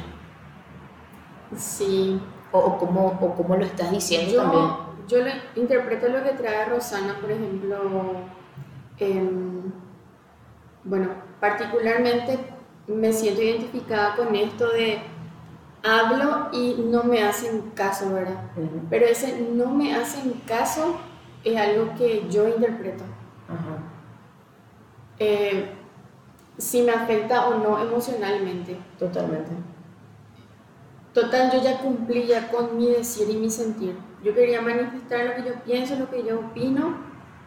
Sí. 1.58 2.22
O, 2.54 2.60
o, 2.60 2.77
cómo, 2.77 3.08
o 3.20 3.36
cómo 3.36 3.58
lo 3.58 3.66
estás 3.66 3.92
diciendo 3.92 4.32
yo, 4.32 4.42
también. 4.42 4.68
Yo 5.10 5.24
le 5.24 5.34
interpreto 5.62 6.08
lo 6.08 6.24
que 6.24 6.32
trae 6.32 6.66
Rosana, 6.70 7.18
por 7.20 7.32
ejemplo. 7.32 7.75
Bueno, 10.88 11.10
particularmente 11.41 12.39
me 12.88 13.12
siento 13.12 13.41
identificada 13.41 14.15
con 14.15 14.34
esto 14.36 14.70
de 14.70 15.00
hablo 15.84 16.48
y 16.53 16.75
no 16.89 17.03
me 17.03 17.22
hacen 17.24 17.72
caso, 17.75 18.13
¿verdad? 18.13 18.41
Pero 18.89 19.06
ese 19.06 19.41
no 19.41 19.74
me 19.74 19.94
hacen 19.94 20.41
caso 20.48 20.98
es 21.44 21.58
algo 21.58 21.94
que 21.96 22.27
yo 22.29 22.48
interpreto. 22.48 23.03
Eh, 25.20 25.74
si 26.58 26.84
me 26.84 26.91
afecta 26.91 27.48
o 27.48 27.58
no 27.60 27.79
emocionalmente. 27.79 28.77
Totalmente. 28.98 29.51
Total, 31.13 31.51
yo 31.51 31.62
ya 31.62 31.79
cumplí 31.79 32.27
ya 32.27 32.50
con 32.50 32.77
mi 32.77 32.88
decir 32.88 33.29
y 33.29 33.36
mi 33.36 33.50
sentir. 33.50 33.98
Yo 34.24 34.34
quería 34.34 34.62
manifestar 34.62 35.25
lo 35.25 35.36
que 35.36 35.50
yo 35.50 35.56
pienso, 35.65 35.96
lo 35.96 36.10
que 36.10 36.24
yo 36.24 36.39
opino. 36.39 36.96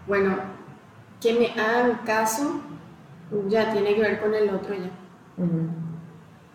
Bueno, 0.07 0.37
que 1.21 1.35
me 1.35 1.61
hagan 1.61 2.01
caso 2.05 2.61
ya 3.49 3.73
tiene 3.73 3.95
que 3.95 4.01
ver 4.01 4.21
con 4.21 4.35
el 4.35 4.49
otro 4.51 4.75
ya. 4.75 4.91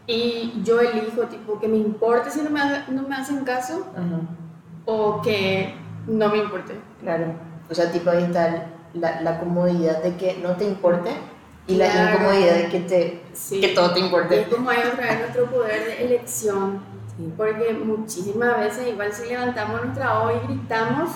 Y 0.07 0.61
yo 0.63 0.79
elijo, 0.79 1.23
tipo, 1.23 1.59
que 1.59 1.67
me 1.67 1.77
importe 1.77 2.29
si 2.29 2.41
no 2.41 2.49
me, 2.51 2.61
no 2.89 3.07
me 3.07 3.15
hacen 3.15 3.43
caso 3.43 3.87
o 4.85 5.21
que 5.21 5.73
no 6.07 6.29
me 6.29 6.37
importe. 6.37 6.75
Claro. 7.01 7.33
O 7.69 7.73
sea, 7.73 7.91
tipo, 7.91 8.11
ahí 8.11 8.23
está 8.23 8.67
la, 8.93 9.21
la 9.21 9.39
comodidad 9.39 10.03
de 10.03 10.15
que 10.15 10.37
no 10.43 10.55
te 10.55 10.65
importe 10.65 11.11
y 11.67 11.75
la 11.75 11.87
incomodidad 11.87 12.55
de 12.55 12.69
que, 12.69 12.79
te, 12.81 13.21
que 13.49 13.69
todo 13.69 13.91
te 13.93 13.99
importe. 13.99 14.41
Es 14.41 14.47
como 14.47 14.69
hay 14.69 14.79
otra 14.79 15.07
vez 15.07 15.19
nuestro 15.19 15.45
poder 15.45 15.85
de 15.85 16.05
elección. 16.05 16.79
Porque 17.37 17.73
muchísimas 17.73 18.59
veces, 18.59 18.89
igual 18.89 19.11
si 19.13 19.29
levantamos 19.29 19.83
nuestra 19.83 20.19
voz 20.19 20.33
y 20.35 20.47
gritamos, 20.47 21.11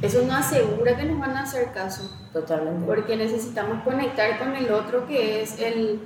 eso 0.00 0.22
no 0.26 0.34
asegura 0.34 0.96
que 0.96 1.04
nos 1.04 1.18
van 1.18 1.36
a 1.36 1.42
hacer 1.42 1.72
caso. 1.72 2.10
Totalmente. 2.32 2.86
Porque 2.86 3.16
necesitamos 3.16 3.82
conectar 3.82 4.38
con 4.38 4.54
el 4.56 4.70
otro 4.72 5.06
que 5.06 5.42
es 5.42 5.60
el 5.60 6.00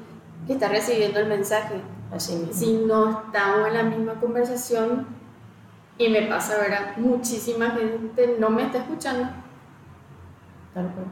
que 0.47 0.55
está 0.55 0.69
recibiendo 0.69 1.21
el 1.21 1.27
mensaje. 1.27 1.81
Así 2.13 2.35
mismo. 2.35 2.55
Si 2.55 2.73
no 2.85 3.23
estamos 3.27 3.69
en 3.69 3.75
la 3.75 3.83
misma 3.83 4.15
conversación, 4.15 5.07
y 5.99 6.09
me 6.09 6.23
pasa, 6.23 6.59
¿verdad? 6.59 6.97
Muchísima 6.97 7.71
gente 7.71 8.37
no 8.39 8.51
me 8.51 8.65
está 8.65 8.79
escuchando. 8.79 9.29
Tal 10.75 10.91
cual. 10.93 11.07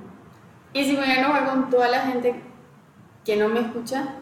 Y 0.73 0.85
si 0.85 0.93
me 0.93 0.99
voy 0.99 1.11
a 1.11 1.19
enojar 1.21 1.47
con 1.47 1.71
toda 1.71 1.89
la 1.89 2.01
gente 2.01 2.43
que 3.25 3.37
no 3.37 3.49
me 3.49 3.61
escucha, 3.61 4.17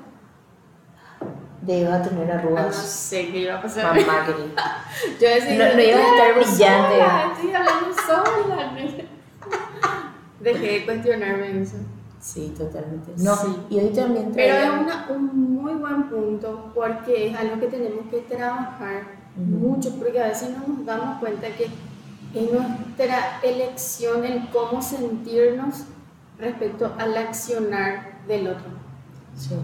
de 1.63 1.79
iba 1.79 1.95
a 1.95 2.03
tener 2.03 2.31
arrugas. 2.31 2.67
no 2.67 2.73
sé 2.73 3.31
qué 3.31 3.39
iba 3.39 3.57
a 3.57 3.63
pasar. 3.63 3.85
Mamá 3.85 4.27
querida. 4.27 4.85
Yo 5.21 5.29
decía, 5.29 5.69
no, 5.69 5.75
no 5.75 5.81
iba 5.81 5.99
a 5.99 6.11
estar 6.11 6.35
brillante. 6.35 6.95
Sola, 6.95 7.33
estoy 7.33 7.55
hablando 7.55 7.95
sola. 7.95 9.09
Dejé 10.43 10.81
de 10.81 10.85
cuestionarme 10.85 11.63
eso. 11.63 11.77
Sí, 12.21 12.55
totalmente. 12.57 13.13
No, 13.19 13.37
y 13.69 13.81
hoy 13.81 13.89
también 13.91 14.31
Pero 14.33 14.55
es 14.55 14.69
una, 14.69 15.09
un 15.11 15.55
muy 15.55 15.75
buen 15.75 16.05
punto 16.09 16.71
porque 16.75 17.29
es 17.29 17.37
algo 17.37 17.59
que 17.59 17.67
tenemos 17.67 18.07
que 18.11 18.19
trabajar 18.19 19.03
mucho 19.37 19.97
porque 19.97 20.21
a 20.21 20.29
veces 20.29 20.51
no 20.51 20.75
nos 20.75 20.87
damos 20.87 21.19
cuenta 21.19 21.49
que 21.49 21.65
es 21.65 22.53
nuestra 22.53 23.41
elección 23.43 24.25
el 24.25 24.49
cómo 24.51 24.81
sentirnos 24.81 25.85
respecto 26.39 26.95
al 26.99 27.17
accionar 27.17 28.25
del 28.29 28.49
otro. 28.49 28.71
Sí, 29.37 29.57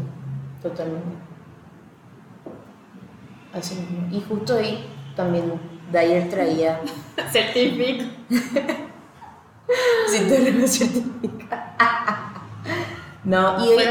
totalmente. 0.62 1.16
Así 3.52 3.76
mismo. 3.76 4.08
Y 4.10 4.20
justo 4.20 4.56
ahí 4.56 4.84
también 5.14 5.52
Dyer 5.92 6.28
traía. 6.28 6.80
Certific. 7.32 8.02
si 10.08 10.28
tú 10.28 10.58
lo 10.58 10.66
certifica. 10.66 11.74
no, 13.24 13.64
y 13.64 13.68
hoy, 13.68 13.84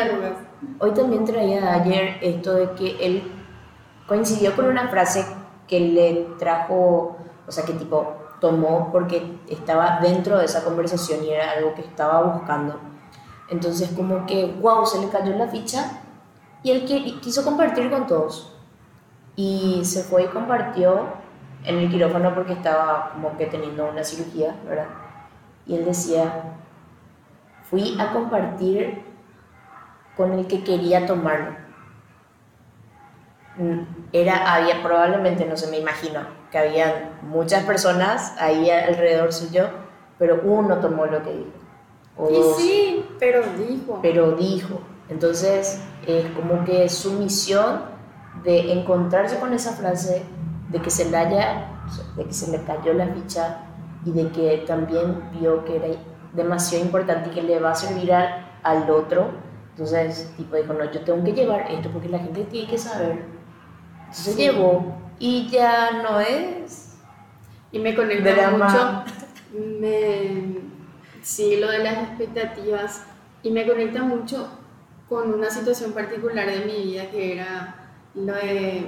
hoy 0.80 0.92
también 0.92 1.26
traía 1.26 1.74
ayer 1.74 2.18
esto 2.22 2.54
de 2.54 2.72
que 2.72 3.06
él 3.06 3.32
coincidió 4.08 4.56
con 4.56 4.66
una 4.66 4.88
frase 4.88 5.26
que 5.68 5.80
le 5.80 6.28
trajo, 6.40 7.18
o 7.46 7.52
sea, 7.52 7.66
que 7.66 7.74
tipo 7.74 8.16
tomó 8.40 8.92
porque 8.92 9.40
estaba 9.50 10.00
dentro 10.02 10.38
de 10.38 10.46
esa 10.46 10.64
conversación 10.64 11.24
y 11.24 11.32
era 11.32 11.52
algo 11.52 11.74
que 11.74 11.82
estaba 11.82 12.22
buscando. 12.22 12.80
Entonces 13.50 13.90
como 13.96 14.26
que, 14.26 14.46
wow, 14.62 14.86
se 14.86 15.00
le 15.00 15.10
cayó 15.10 15.36
la 15.36 15.48
ficha 15.48 16.02
y 16.64 16.72
él 16.72 17.20
quiso 17.22 17.44
compartir 17.44 17.90
con 17.90 18.08
todos 18.08 18.54
y 19.36 19.82
se 19.84 20.04
fue 20.04 20.24
y 20.24 20.28
compartió 20.28 21.06
en 21.64 21.78
el 21.78 21.90
quirófano 21.90 22.34
porque 22.34 22.54
estaba 22.54 23.12
como 23.14 23.38
que 23.38 23.46
teniendo 23.46 23.90
una 23.90 24.04
cirugía, 24.04 24.56
¿verdad? 24.68 24.88
Y 25.68 25.76
él 25.76 25.86
decía, 25.86 26.56
fui 27.70 27.98
a 28.00 28.14
compartir 28.14 29.04
con 30.16 30.34
el 30.34 30.48
que 30.48 30.64
quería 30.64 31.06
tomarlo. 31.06 31.56
Mm, 33.58 33.82
era, 34.14 34.54
había 34.54 34.82
probablemente, 34.82 35.46
no 35.46 35.58
se 35.58 35.70
me 35.70 35.78
imagino, 35.78 36.22
que 36.52 36.58
había 36.58 37.20
muchas 37.24 37.64
personas 37.66 38.34
ahí 38.40 38.70
alrededor 38.70 39.34
suyo, 39.34 39.70
pero 40.18 40.42
uno 40.44 40.78
tomó 40.78 41.06
lo 41.06 41.22
que 41.24 41.32
dijo. 41.32 41.52
O 42.18 42.32
y 42.32 42.62
sí, 42.62 43.06
pero 43.20 43.42
dijo. 43.58 44.00
Pero 44.02 44.32
dijo. 44.32 44.80
Entonces, 45.10 45.82
es 46.06 46.26
como 46.32 46.64
que 46.66 46.88
su 46.90 47.14
misión 47.14 47.82
de 48.44 48.72
encontrarse 48.74 49.40
con 49.40 49.54
esa 49.54 49.74
frase, 49.74 50.24
de 50.70 50.82
que 50.82 50.90
se 50.90 51.10
le 51.10 51.18
haya, 51.18 51.66
de 52.16 52.26
que 52.26 52.34
se 52.34 52.52
le 52.52 52.64
cayó 52.64 52.94
la 52.94 53.08
ficha 53.08 53.67
y 54.08 54.12
de 54.14 54.30
que 54.32 54.64
también 54.66 55.30
vio 55.40 55.66
que 55.66 55.76
era 55.76 55.88
demasiado 56.34 56.86
importante 56.86 57.30
y 57.30 57.34
que 57.34 57.42
le 57.44 57.60
va 57.60 57.72
a 57.72 57.76
servir 57.76 58.14
al, 58.14 58.46
al 58.64 58.90
otro. 58.90 59.30
Entonces, 59.72 60.32
tipo, 60.38 60.56
dijo, 60.56 60.74
no, 60.74 60.90
yo 60.92 61.02
tengo 61.02 61.24
que 61.24 61.34
llevar 61.34 61.70
esto 61.72 61.90
porque 61.92 62.10
la 62.10 62.20
gente 62.20 62.44
tiene 62.46 62.70
que 62.70 62.78
saber. 62.78 63.26
Entonces 64.00 64.36
Sí. 64.36 64.42
llevó 64.42 64.96
y 65.20 65.48
ya 65.50 66.02
no 66.04 66.20
es 66.20 66.98
Y 67.72 67.80
me 67.80 67.94
conecta 67.96 68.34
Drama. 68.34 68.66
mucho. 68.66 69.04
Me, 69.82 70.58
sí, 71.22 71.58
lo 71.60 71.70
de 71.70 71.80
las 71.80 71.98
expectativas. 71.98 73.04
Y 73.44 73.52
me 73.52 73.68
conecta 73.68 74.02
mucho 74.04 74.48
con 75.10 75.34
una 75.34 75.50
situación 75.50 75.92
particular 75.92 76.48
de 76.48 76.66
mi 76.66 76.84
vida 76.86 77.10
que 77.12 77.34
era 77.34 77.76
lo 78.16 78.34
de 78.34 78.88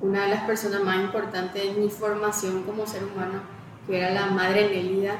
una 0.00 0.24
de 0.24 0.28
las 0.30 0.42
personas 0.44 0.82
más 0.82 0.96
importantes 0.96 1.64
en 1.64 1.80
mi 1.80 1.88
formación 1.88 2.62
como 2.64 2.86
ser 2.86 3.04
humano, 3.04 3.40
que 3.86 3.98
era 3.98 4.10
la 4.10 4.26
madre 4.26 4.68
Nélida. 4.68 5.14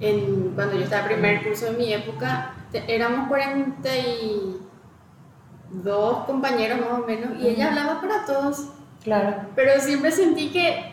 En, 0.00 0.52
cuando 0.54 0.76
yo 0.76 0.84
estaba 0.84 1.06
en 1.08 1.12
primer 1.14 1.42
curso 1.44 1.66
de 1.66 1.72
mi 1.78 1.92
época, 1.92 2.52
te- 2.72 2.92
éramos 2.94 3.28
42 3.28 6.18
compañeros 6.26 6.80
más 6.80 7.00
o 7.00 7.06
menos, 7.06 7.30
y 7.40 7.48
ella 7.48 7.68
hablaba 7.68 8.00
para 8.00 8.24
todos. 8.26 8.68
Claro. 9.02 9.34
Pero 9.54 9.80
siempre 9.80 10.10
sentí 10.10 10.50
que 10.50 10.92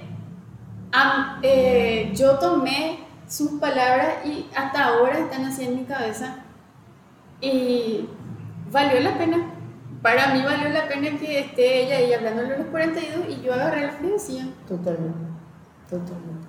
eh, 1.42 2.12
yo 2.14 2.38
tomé 2.40 3.00
sus 3.28 3.52
palabras 3.60 4.26
y 4.26 4.48
hasta 4.56 4.86
ahora 4.86 5.18
están 5.20 5.46
así 5.46 5.64
en 5.66 5.76
mi 5.78 5.84
cabeza. 5.86 6.36
Y 7.40 8.08
valió 8.72 9.00
la 9.00 9.18
pena. 9.18 9.38
Para 10.02 10.34
mí 10.34 10.42
valió 10.44 10.70
la 10.70 10.88
pena 10.88 11.18
que 11.20 11.40
esté 11.40 11.84
ella 11.86 11.98
ahí 11.98 12.14
hablándole 12.14 12.56
a 12.56 12.58
los 12.58 12.68
42 12.68 13.26
y 13.30 13.42
yo 13.42 13.54
agarré 13.54 13.90
que 14.02 14.08
decía. 14.08 14.48
Totalmente. 14.68 15.20
Totalmente. 15.90 16.48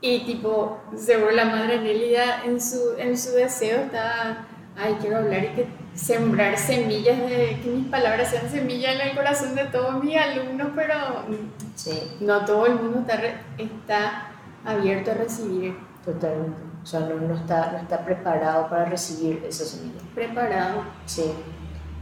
Y 0.00 0.20
tipo, 0.24 0.78
seguro 0.96 1.30
la 1.32 1.44
madre 1.44 1.78
Nélida 1.80 2.42
en 2.44 2.60
su, 2.60 2.78
en 2.98 3.16
su 3.18 3.32
deseo 3.32 3.80
está, 3.82 4.46
ay, 4.78 4.96
quiero 5.00 5.18
hablar 5.18 5.44
y 5.44 5.48
que 5.48 5.66
sembrar 5.94 6.56
semillas 6.56 7.18
de, 7.18 7.58
que 7.62 7.68
mis 7.70 7.86
palabras 7.88 8.30
sean 8.30 8.48
semillas 8.50 8.94
en 8.98 9.08
el 9.08 9.16
corazón 9.16 9.54
de 9.54 9.64
todos 9.64 10.02
mis 10.02 10.16
alumnos, 10.16 10.68
pero 10.74 10.94
Sí, 11.74 12.12
no 12.20 12.44
todo 12.46 12.66
el 12.66 12.74
mundo 12.76 13.00
está, 13.00 13.20
está 13.58 14.28
abierto 14.64 15.10
a 15.10 15.14
recibir, 15.14 15.76
totalmente. 16.04 16.58
O 16.82 16.86
sea, 16.86 17.00
no, 17.00 17.16
no 17.16 17.34
está, 17.34 17.72
no 17.72 17.78
está 17.78 18.02
preparado 18.02 18.70
para 18.70 18.86
recibir 18.86 19.44
esa 19.46 19.64
semilla. 19.66 20.00
preparado. 20.14 20.82
Sí. 21.04 21.30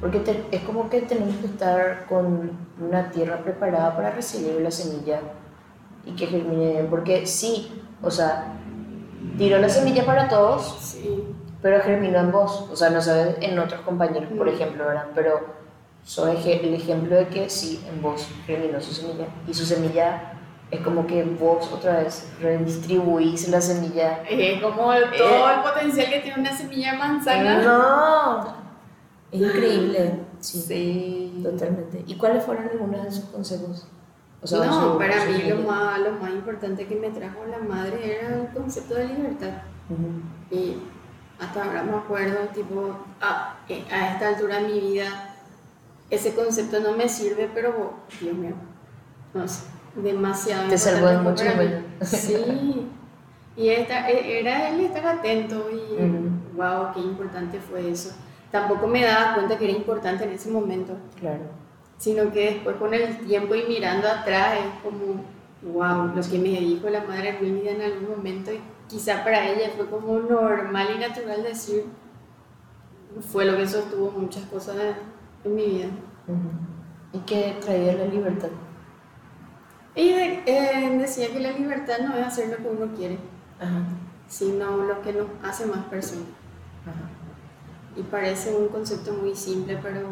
Porque 0.01 0.21
te- 0.21 0.45
es 0.53 0.63
como 0.63 0.89
que 0.89 1.01
tenemos 1.03 1.35
que 1.39 1.47
estar 1.47 2.07
con 2.07 2.53
una 2.81 3.11
tierra 3.11 3.39
preparada 3.39 3.97
para 3.97 4.11
recibir 4.13 4.61
la 4.61 4.71
semilla 4.71 5.19
y 6.05 6.13
que 6.13 6.29
germine 6.29 6.71
bien. 6.75 6.87
Porque 6.89 7.27
sí, 7.27 7.83
o 8.03 8.11
sea, 8.11 8.55
tiró 9.37 9.59
la 9.59 9.69
semilla 9.69 10.05
para 10.07 10.29
todos, 10.29 10.77
Sí, 10.81 11.25
pero 11.63 11.81
germinó 11.81 12.19
en 12.19 12.31
vos. 12.33 12.67
O 12.73 12.77
sea, 12.77 12.91
no 12.91 13.01
sabes 13.01 13.37
en 13.41 13.59
otros 13.59 13.81
compañeros, 13.83 14.29
por 14.37 14.47
Mm. 14.47 14.55
ejemplo, 14.55 14.85
¿verdad? 14.87 15.07
Pero 15.15 15.41
soy 16.05 16.37
eje- 16.37 16.61
el 16.65 16.75
ejemplo 16.75 17.17
de 17.17 17.29
que 17.29 17.51
sí, 17.51 17.85
en 17.89 18.01
vos 18.01 18.27
germinó 18.47 18.81
su 18.81 18.93
semilla. 18.93 19.27
Y 19.47 19.55
su 19.55 19.65
semilla 19.67 20.33
es 20.71 20.81
como 20.81 21.07
que 21.07 21.25
vos 21.25 21.71
otra 21.73 21.99
vez 21.99 22.31
redistribuís 22.41 23.49
la 23.49 23.61
semilla. 23.61 24.23
es 24.29 24.63
como 24.63 24.93
todo 25.17 25.51
el 25.51 25.61
potencial 25.63 26.09
que 26.11 26.21
tiene 26.21 26.41
una 26.41 26.57
semilla 26.57 26.93
de 26.93 26.99
manzana. 26.99 27.63
No, 27.63 28.55
es 29.33 29.41
increíble. 29.41 30.21
Sí, 30.41 30.61
Sí. 30.69 31.41
totalmente. 31.43 32.05
¿Y 32.07 32.15
cuáles 32.17 32.45
fueron 32.45 32.69
algunos 32.69 33.03
de 33.05 33.11
sus 33.11 33.25
consejos? 33.25 33.89
O 34.41 34.47
sea, 34.47 34.65
no, 34.67 34.93
su- 34.93 34.99
para 34.99 35.25
su 35.25 35.31
mí 35.33 35.43
lo 35.49 35.57
más, 35.69 35.99
lo 36.01 36.13
más 36.13 36.31
importante 36.31 36.87
que 36.87 36.95
me 36.97 37.11
trajo 37.11 37.39
la 37.51 37.59
madre 37.59 38.19
era 38.21 38.37
el 38.37 38.49
concepto 38.49 38.95
de 38.95 39.07
libertad. 39.09 39.51
Ujú. 39.91 40.55
Y 40.57 40.77
hasta 41.41 41.65
ahora 41.65 41.83
me 41.83 41.97
acuerdo, 41.97 42.39
tipo, 42.55 42.97
a, 43.21 43.57
a 43.91 44.13
esta 44.13 44.29
altura 44.29 44.61
de 44.61 44.69
mi 44.69 44.81
vida, 44.81 45.35
ese 46.11 46.35
concepto 46.35 46.81
no 46.81 46.97
me 46.97 47.09
sirve, 47.09 47.51
pero, 47.53 47.95
Dios 48.21 48.35
mío, 48.35 48.55
no 49.35 49.47
sé, 49.49 49.65
demasiado. 49.97 50.69
Te 50.69 50.79
salvó 50.79 51.07
de 51.09 51.19
mucho. 51.19 51.45
Sí, 52.03 52.87
y 53.57 53.69
esta, 53.71 54.09
e- 54.09 54.41
era 54.41 54.69
el 54.69 54.81
estar 54.81 55.05
atento 55.07 55.69
y, 55.71 55.95
Ujú. 56.03 56.31
wow, 56.57 56.93
qué 56.95 57.01
importante 57.01 57.61
fue 57.61 57.91
eso. 57.91 58.15
Tampoco 58.53 58.87
me 58.87 59.05
daba 59.05 59.35
cuenta 59.35 59.59
que 59.59 59.65
era 59.69 59.77
importante 59.77 60.25
en 60.25 60.31
ese 60.31 60.51
momento, 60.51 60.95
Claro. 61.21 61.43
Sino 61.99 62.33
que 62.33 62.53
después 62.53 62.77
con 62.77 62.95
el 62.95 63.19
tiempo 63.27 63.55
y 63.55 63.67
mirando 63.67 64.09
atrás 64.09 64.59
es 64.61 64.83
como, 64.83 65.23
wow, 65.63 66.15
lo 66.15 66.23
que 66.23 66.39
me 66.39 66.49
dijo 66.61 66.89
la 66.89 67.03
madre 67.05 67.31
Hermínida 67.31 67.73
en 67.73 67.83
algún 67.83 68.11
momento 68.17 68.51
y 68.53 68.61
quizá 68.89 69.23
para 69.25 69.47
ella 69.51 69.71
fue 69.77 69.87
como 69.91 70.19
normal 70.21 70.89
y 70.97 70.99
natural 70.99 71.43
decir, 71.43 71.85
fue 73.21 73.45
lo 73.45 73.57
que 73.57 73.67
sostuvo 73.67 74.11
muchas 74.13 74.45
cosas 74.45 74.77
en 75.45 75.55
mi 75.55 75.67
vida. 75.67 75.89
¿Y 77.13 77.19
qué 77.21 77.57
traía 77.61 77.95
la 77.95 78.05
libertad? 78.05 78.49
Y 79.95 80.13
de- 80.13 80.43
eh, 80.47 80.97
decía 80.99 81.33
que 81.33 81.41
la 81.41 81.51
libertad 81.53 81.99
no 82.07 82.15
es 82.17 82.27
hacer 82.27 82.49
lo 82.51 82.57
que 82.59 82.69
uno 82.69 82.95
quiere, 82.95 83.19
Ajá. 83.59 83.83
sino 84.29 84.77
lo 84.85 85.03
que 85.03 85.13
nos 85.13 85.27
hace 85.43 85.67
más 85.67 85.85
personas. 85.87 86.27
Ajá. 86.87 87.09
Y 87.97 88.03
parece 88.05 88.55
un 88.55 88.69
concepto 88.69 89.13
muy 89.15 89.35
simple, 89.35 89.79
pero 89.83 90.07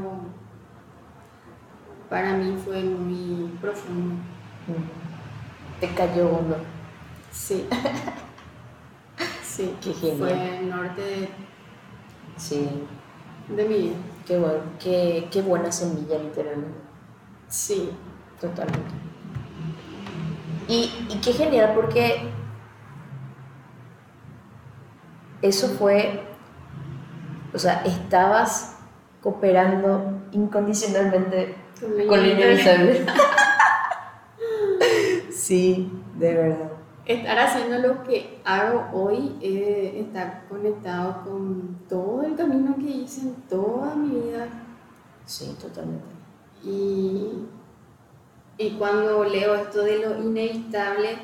para 2.08 2.34
mí 2.34 2.56
fue 2.64 2.82
muy 2.82 3.48
profundo. 3.60 4.14
Te 5.80 5.88
cayó 5.94 6.30
hondo. 6.30 6.56
Sí. 7.30 7.66
Sí, 9.42 9.74
Qué 9.80 9.92
genial. 9.94 10.18
fue 10.18 10.58
el 10.58 10.68
norte 10.68 11.00
de, 11.00 11.28
Sí. 12.36 12.68
de 13.48 13.64
mi 13.68 13.74
vida. 13.74 13.94
Qué 14.26 14.38
bueno. 14.38 14.58
Qué, 14.78 15.28
qué 15.30 15.42
buena 15.42 15.72
semilla, 15.72 16.18
literalmente. 16.18 16.78
Sí, 17.48 17.90
Totalmente. 18.40 18.90
Y, 20.68 20.90
y 21.08 21.20
qué 21.24 21.32
genial 21.32 21.72
porque 21.74 22.28
eso 25.42 25.68
fue, 25.68 26.22
o 27.54 27.58
sea, 27.58 27.82
estabas 27.86 28.76
cooperando 29.22 30.22
incondicionalmente 30.32 31.54
con 31.80 31.92
inevitable. 31.92 32.32
inevitable. 32.32 33.06
sí, 35.30 35.90
de 36.18 36.34
verdad. 36.34 36.70
Estar 37.04 37.38
haciendo 37.38 37.78
lo 37.78 38.02
que 38.02 38.40
hago 38.44 38.88
hoy, 38.92 39.36
eh, 39.40 40.04
estar 40.06 40.44
conectado 40.48 41.22
con 41.24 41.78
todo 41.88 42.24
el 42.24 42.34
camino 42.34 42.74
que 42.76 42.90
hice 42.90 43.20
en 43.20 43.34
toda 43.48 43.94
mi 43.94 44.20
vida. 44.20 44.48
Sí, 45.24 45.56
totalmente. 45.60 46.04
Y, 46.64 47.44
y 48.58 48.70
cuando 48.72 49.24
leo 49.24 49.54
esto 49.54 49.82
de 49.82 49.98
lo 49.98 50.20
inevitable 50.20 51.18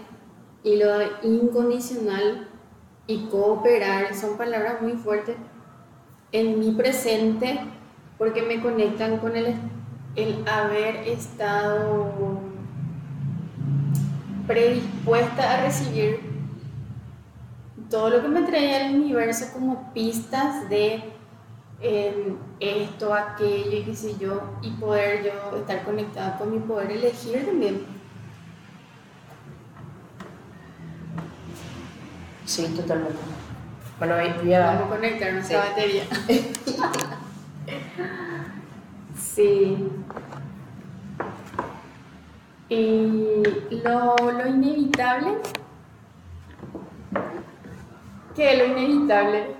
y 0.62 0.76
lo 0.76 0.86
incondicional 1.22 2.48
y 3.06 3.26
cooperar, 3.26 4.14
son 4.14 4.36
palabras 4.36 4.80
muy 4.80 4.92
fuertes 4.92 5.36
en 6.30 6.60
mi 6.60 6.72
presente 6.72 7.58
porque 8.18 8.42
me 8.42 8.62
conectan 8.62 9.18
con 9.18 9.36
el, 9.36 9.56
el 10.16 10.46
haber 10.46 10.96
estado 11.08 12.40
predispuesta 14.46 15.54
a 15.54 15.62
recibir 15.64 16.20
todo 17.90 18.10
lo 18.10 18.22
que 18.22 18.28
me 18.28 18.42
traía 18.42 18.86
el 18.88 18.96
universo 18.96 19.46
como 19.52 19.92
pistas 19.92 20.68
de 20.68 21.02
em, 21.80 22.36
esto, 22.60 23.12
aquello 23.14 23.78
y 23.78 23.82
qué 23.82 23.96
sé 23.96 24.16
yo, 24.18 24.40
y 24.62 24.70
poder 24.72 25.24
yo 25.24 25.56
estar 25.58 25.82
conectada 25.84 26.38
con 26.38 26.52
mi 26.52 26.58
poder 26.60 26.90
elegir 26.92 27.44
también. 27.46 27.82
Sí, 32.44 32.66
totalmente. 32.76 33.16
Bueno, 33.98 34.14
voy- 34.42 34.54
a... 34.54 34.66
Vamos 34.66 34.82
a 34.84 34.88
conectar 34.88 35.32
nuestra 35.32 35.62
Sí. 35.62 35.68
batería. 35.68 36.04
sí. 39.34 39.88
Y 42.68 43.42
lo, 43.84 44.16
lo 44.16 44.46
inevitable. 44.46 45.38
¿Qué 48.34 48.52
es 48.52 48.58
lo 48.58 48.64
inevitable? 48.66 49.56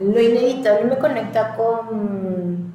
Lo 0.00 0.20
inevitable 0.20 0.84
me 0.84 0.98
conecta 0.98 1.54
con, 1.56 2.74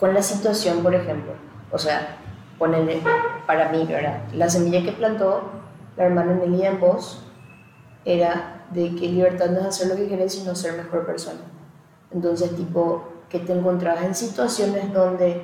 con 0.00 0.14
la 0.14 0.22
situación, 0.22 0.82
por 0.82 0.94
ejemplo. 0.94 1.32
O 1.70 1.78
sea, 1.78 2.16
ponerle, 2.58 3.00
para 3.46 3.68
mí, 3.68 3.86
¿verdad? 3.86 4.22
La 4.32 4.50
semilla 4.50 4.82
que 4.82 4.92
plantó 4.92 5.50
la 5.96 6.06
hermana 6.06 6.34
Nelly 6.34 6.66
en 6.66 6.80
vos 6.80 7.24
era 8.04 8.59
de 8.70 8.94
que 8.94 9.08
libertad 9.08 9.50
no 9.50 9.60
es 9.60 9.66
hacer 9.66 9.88
lo 9.88 9.96
que 9.96 10.08
querés, 10.08 10.32
sino 10.32 10.54
ser 10.54 10.74
mejor 10.74 11.04
persona. 11.06 11.40
Entonces, 12.12 12.54
tipo, 12.56 13.04
que 13.28 13.40
te 13.40 13.52
encontrabas 13.52 14.04
en 14.04 14.14
situaciones 14.14 14.92
donde 14.92 15.42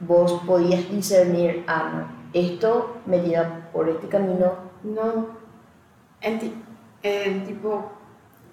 vos 0.00 0.42
podías 0.46 0.90
discernir, 0.90 1.64
ah, 1.66 1.90
no, 1.94 2.22
esto 2.32 2.96
me 3.06 3.20
lleva 3.20 3.68
por 3.72 3.88
este 3.88 4.08
camino. 4.08 4.72
No, 4.82 5.28
en 6.20 7.44
tipo, 7.44 7.92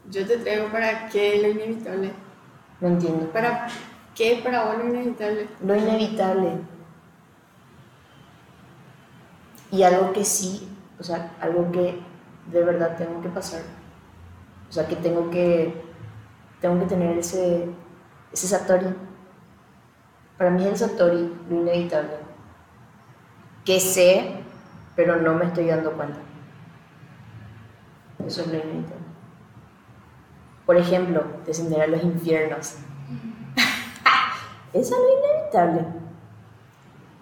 yo 0.09 0.25
te 0.25 0.37
traigo 0.37 0.69
para 0.71 1.07
qué 1.07 1.41
lo 1.41 1.49
inevitable. 1.49 2.11
No 2.81 2.87
entiendo. 2.87 3.27
¿Para 3.31 3.67
qué 4.15 4.41
para 4.43 4.65
vos 4.65 4.77
lo 4.77 4.85
inevitable? 4.89 5.47
Lo 5.63 5.75
inevitable. 5.75 6.51
Y 9.71 9.83
algo 9.83 10.11
que 10.13 10.25
sí, 10.25 10.67
o 10.99 11.03
sea, 11.03 11.35
algo 11.39 11.71
que 11.71 11.99
de 12.51 12.63
verdad 12.63 12.97
tengo 12.97 13.21
que 13.21 13.29
pasar. 13.29 13.61
O 14.69 14.71
sea, 14.71 14.87
que 14.87 14.95
tengo 14.95 15.29
que, 15.29 15.73
tengo 16.61 16.79
que 16.79 16.85
tener 16.85 17.17
ese, 17.17 17.69
ese 18.31 18.47
Satori. 18.47 18.93
Para 20.37 20.51
mí 20.51 20.63
es 20.63 20.69
el 20.69 20.89
Satori 20.89 21.33
lo 21.49 21.55
inevitable. 21.55 22.17
Que 23.65 23.79
sé, 23.79 24.43
pero 24.95 25.17
no 25.17 25.33
me 25.33 25.45
estoy 25.45 25.67
dando 25.67 25.93
cuenta. 25.93 26.19
Eso 28.25 28.41
es 28.41 28.47
lo 28.47 28.53
inevitable. 28.55 29.05
Por 30.65 30.77
ejemplo, 30.77 31.23
descender 31.45 31.81
a 31.81 31.87
los 31.87 32.03
infiernos. 32.03 32.75
Eso 34.73 34.95
es 34.95 35.01
lo 35.01 35.17
inevitable. 35.17 35.85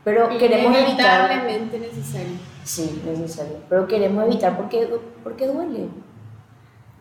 Pero 0.03 0.29
queremos 0.37 0.75
evitar. 0.75 1.31
Inevitablemente 1.31 1.79
necesario. 1.79 2.56
Sí, 2.67 3.01
necesario. 3.05 3.57
Pero 3.69 3.87
queremos 3.87 4.25
evitar 4.25 4.57
porque, 4.57 4.89
porque 5.23 5.47
duele. 5.47 5.87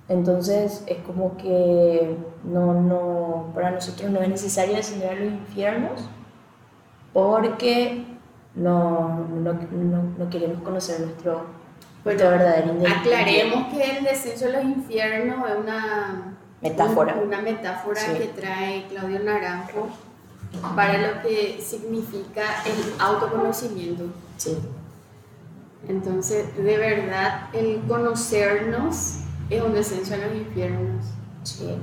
Entonces 0.08 0.84
es 0.86 0.98
como 0.98 1.36
que 1.36 2.16
no, 2.44 2.74
no, 2.74 3.50
para 3.52 3.72
nosotros 3.72 4.08
no 4.12 4.20
es 4.20 4.28
necesario 4.28 4.76
descender 4.76 5.10
a 5.10 5.14
los 5.16 5.32
infiernos 5.32 6.08
porque 7.12 8.04
no, 8.54 9.26
no, 9.42 9.52
no, 9.54 10.02
no 10.16 10.30
queremos 10.30 10.62
conocer 10.62 11.00
nuestro, 11.00 11.46
nuestra 12.04 12.30
verdadera 12.30 12.66
identidad. 12.66 12.98
Aclaremos 12.98 13.74
que 13.74 13.98
el 13.98 14.04
descenso 14.04 14.46
a 14.46 14.50
los 14.50 14.64
infiernos 14.64 15.50
es 15.50 15.58
una 15.58 16.36
Metáfora. 16.62 17.16
Una 17.22 17.40
metáfora 17.42 18.00
Sí. 18.00 18.12
que 18.18 18.26
trae 18.28 18.86
Claudio 18.88 19.20
Naranjo 19.20 19.88
para 20.74 20.96
lo 20.98 21.22
que 21.22 21.60
significa 21.60 22.42
el 22.64 23.00
autoconocimiento. 23.00 24.04
Sí, 24.36 24.56
Entonces, 25.82 26.56
de 26.56 26.76
verdad, 26.78 27.48
el 27.54 27.82
conocernos 27.86 29.18
es 29.48 29.62
un 29.62 29.72
descenso 29.72 30.14
a 30.14 30.18
los 30.18 30.34
infiernos. 30.36 31.06
sí, 31.42 31.76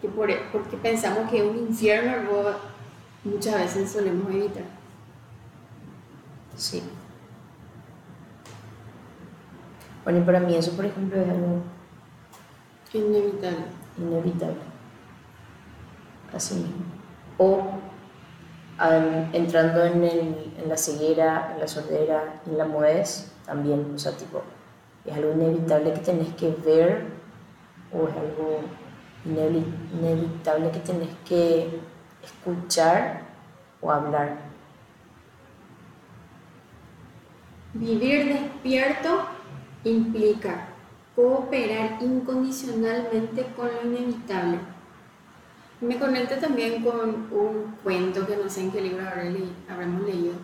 Que 0.00 0.08
por, 0.08 0.28
porque 0.52 0.76
pensamos 0.76 1.30
que 1.30 1.42
un 1.42 1.56
infierno 1.58 2.12
muchas 3.24 3.54
veces 3.56 3.90
solemos 3.92 4.30
evitar. 4.30 4.64
sí. 6.56 6.82
Bueno, 10.04 10.20
y 10.20 10.22
para 10.22 10.40
mí 10.40 10.54
eso, 10.56 10.74
por 10.76 10.86
ejemplo, 10.86 11.20
es 11.20 11.28
algo 11.28 11.62
Inevitable. 12.92 13.66
inevitable. 13.96 14.62
Así 16.32 16.54
mismo. 16.56 16.84
O 17.38 17.78
entrando 19.32 19.84
en, 19.84 20.68
la 20.68 20.76
ceguera, 20.76 21.50
en 21.54 21.60
la 21.60 21.68
sordera, 21.68 22.40
en 22.46 22.58
la 22.58 22.64
mudez, 22.64 23.32
también, 23.44 23.92
o 23.94 23.98
sea, 23.98 24.12
tipo, 24.12 24.42
es 25.04 25.14
algo 25.16 25.32
inevitable 25.32 25.92
que 25.94 26.00
tenés 26.00 26.34
que 26.34 26.50
ver 26.64 27.06
o 27.92 28.06
es 28.08 28.14
algo 28.14 28.60
inevi- 29.26 29.64
inevitable 29.98 30.70
que 30.70 30.78
tenés 30.80 31.08
que 31.26 31.80
escuchar 32.22 33.22
o 33.80 33.90
hablar. 33.90 34.36
Vivir 37.74 38.28
despierto 38.28 39.26
implica 39.84 40.68
cooperar 41.16 42.02
incondicionalmente 42.02 43.46
con 43.56 43.66
lo 43.66 43.82
inevitable. 43.82 44.58
Me 45.80 45.96
conecto 45.98 46.34
también 46.36 46.82
con 46.82 46.98
un 47.30 47.76
cuento 47.84 48.26
que 48.26 48.36
no 48.36 48.50
sé 48.50 48.62
en 48.62 48.72
qué 48.72 48.80
libro 48.80 49.06
habremos 49.70 50.02
leído, 50.02 50.34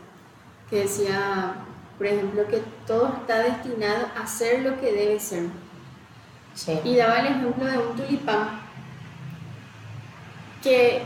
que 0.71 0.81
decía, 0.81 1.55
por 1.99 2.07
ejemplo, 2.07 2.47
que 2.47 2.63
todo 2.87 3.09
está 3.21 3.41
destinado 3.41 4.07
a 4.17 4.27
ser 4.27 4.63
lo 4.63 4.79
que 4.81 4.93
debe 4.93 5.19
ser. 5.19 5.47
Sí, 6.55 6.79
Y 6.85 6.97
daba 6.97 7.17
el 7.19 7.27
ejemplo 7.27 7.65
de 7.65 7.79
un 7.79 7.97
tulipán 7.97 8.61
que 10.63 11.03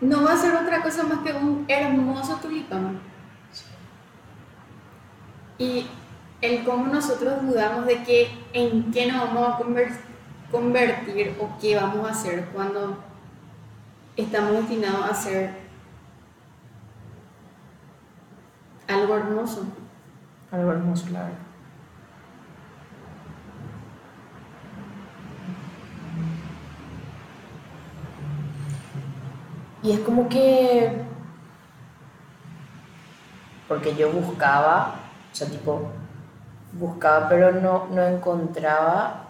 no 0.00 0.24
va 0.24 0.32
a 0.32 0.36
ser 0.36 0.54
otra 0.56 0.82
cosa 0.82 1.04
más 1.04 1.20
que 1.20 1.32
un 1.32 1.64
hermoso 1.68 2.34
tulipán. 2.42 2.98
Y 5.56 5.86
el 6.40 6.64
cómo 6.64 6.88
nosotros 6.88 7.42
dudamos 7.42 7.86
de 7.86 8.02
que 8.02 8.28
en 8.52 8.90
qué 8.90 9.06
nos 9.06 9.20
vamos 9.20 9.48
a 9.48 9.58
conver- 9.58 9.96
convertir 10.52 11.34
o 11.40 11.58
qué 11.58 11.74
vamos 11.74 12.06
a 12.06 12.12
hacer 12.12 12.44
cuando 12.52 12.98
estamos 14.14 14.52
destinados 14.52 15.06
a 15.06 15.08
hacer 15.08 15.50
algo 18.86 19.16
hermoso. 19.16 19.64
algo 20.50 20.72
hermoso, 20.72 21.08
la 21.10 21.20
verdad. 21.20 21.38
Y 29.82 29.92
es 29.92 30.00
como 30.00 30.28
que. 30.28 31.02
Porque 33.66 33.96
yo 33.96 34.12
buscaba, 34.12 34.96
o 35.32 35.34
sea, 35.34 35.48
tipo, 35.48 35.90
buscaba, 36.74 37.28
pero 37.28 37.52
no, 37.52 37.88
no 37.90 38.02
encontraba 38.02 39.21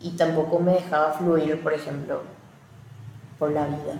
y 0.00 0.10
tampoco 0.10 0.58
me 0.58 0.72
dejaba 0.72 1.12
fluir, 1.12 1.62
por 1.62 1.72
ejemplo, 1.72 2.22
por 3.38 3.50
la 3.50 3.66
vida. 3.66 3.98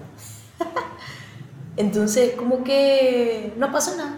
Entonces, 1.76 2.34
como 2.36 2.64
que 2.64 3.52
no 3.56 3.70
pasa 3.70 3.96
nada. 3.96 4.16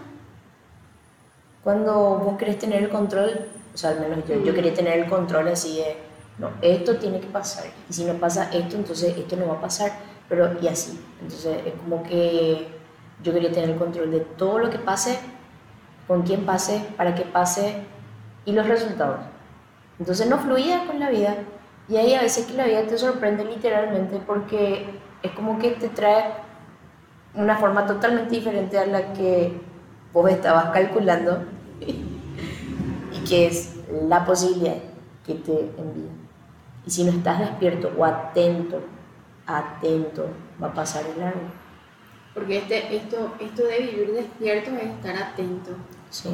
Cuando 1.63 1.93
vos 2.19 2.37
querés 2.37 2.57
tener 2.57 2.83
el 2.83 2.89
control, 2.89 3.47
o 3.73 3.77
sea, 3.77 3.91
al 3.91 3.99
menos 3.99 4.25
yo, 4.27 4.35
yo 4.43 4.51
Mm. 4.51 4.55
quería 4.55 4.73
tener 4.73 4.99
el 4.99 5.09
control 5.09 5.47
así 5.49 5.77
de, 5.77 5.97
no, 6.37 6.49
esto 6.61 6.95
tiene 6.97 7.19
que 7.19 7.27
pasar. 7.27 7.65
Y 7.89 7.93
si 7.93 8.05
no 8.05 8.13
pasa 8.13 8.49
esto, 8.53 8.75
entonces 8.77 9.17
esto 9.17 9.35
no 9.35 9.47
va 9.47 9.55
a 9.55 9.61
pasar. 9.61 9.91
Pero, 10.29 10.57
y 10.61 10.67
así. 10.67 10.99
Entonces, 11.21 11.57
es 11.65 11.73
como 11.73 12.03
que 12.03 12.67
yo 13.23 13.33
quería 13.33 13.51
tener 13.51 13.71
el 13.71 13.77
control 13.77 14.11
de 14.11 14.19
todo 14.21 14.59
lo 14.59 14.69
que 14.69 14.77
pase, 14.79 15.19
con 16.07 16.21
quién 16.21 16.45
pase, 16.45 16.81
para 16.95 17.13
qué 17.15 17.23
pase 17.23 17.75
y 18.45 18.51
los 18.53 18.67
resultados. 18.67 19.19
Entonces, 19.99 20.27
no 20.29 20.37
fluía 20.39 20.85
con 20.87 20.99
la 20.99 21.09
vida. 21.09 21.35
Y 21.89 21.97
hay 21.97 22.13
a 22.13 22.21
veces 22.21 22.45
que 22.45 22.53
la 22.53 22.65
vida 22.65 22.83
te 22.83 22.97
sorprende 22.97 23.43
literalmente 23.43 24.21
porque 24.25 24.85
es 25.23 25.31
como 25.31 25.57
que 25.57 25.71
te 25.71 25.89
trae 25.89 26.25
una 27.33 27.57
forma 27.57 27.87
totalmente 27.87 28.35
diferente 28.35 28.77
a 28.77 28.85
la 28.85 29.13
que 29.13 29.53
vos 30.13 30.29
estabas 30.29 30.69
calculando 30.69 31.43
y 31.81 33.23
que 33.27 33.47
es 33.47 33.75
la 34.07 34.23
posibilidad 34.23 34.77
que 35.25 35.33
te 35.33 35.71
envía. 35.77 36.11
Y 36.85 36.91
si 36.91 37.03
no 37.03 37.11
estás 37.11 37.39
despierto 37.39 37.91
o 37.97 38.05
atento, 38.05 38.81
atento, 39.47 40.27
va 40.61 40.67
a 40.67 40.73
pasar 40.73 41.03
el 41.07 41.19
largo. 41.19 41.41
Porque 42.35 42.59
este, 42.59 42.95
esto, 42.95 43.33
esto 43.39 43.63
de 43.63 43.79
vivir 43.79 44.11
despierto 44.13 44.71
es 44.71 44.89
estar 44.89 45.15
atento. 45.17 45.71
Sí, 46.11 46.29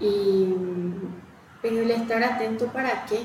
Y, 0.00 0.54
pero 1.62 1.78
el 1.78 1.90
estar 1.92 2.22
atento 2.22 2.66
para 2.66 3.04
qué? 3.06 3.20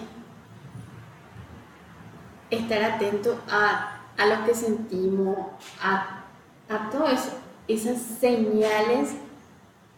Estar 2.49 2.83
atento 2.83 3.39
a, 3.49 4.01
a 4.17 4.25
lo 4.25 4.45
que 4.45 4.55
sentimos, 4.55 5.38
a, 5.81 6.23
a 6.67 6.89
todas 6.89 7.31
esas 7.67 7.97
señales 7.97 9.15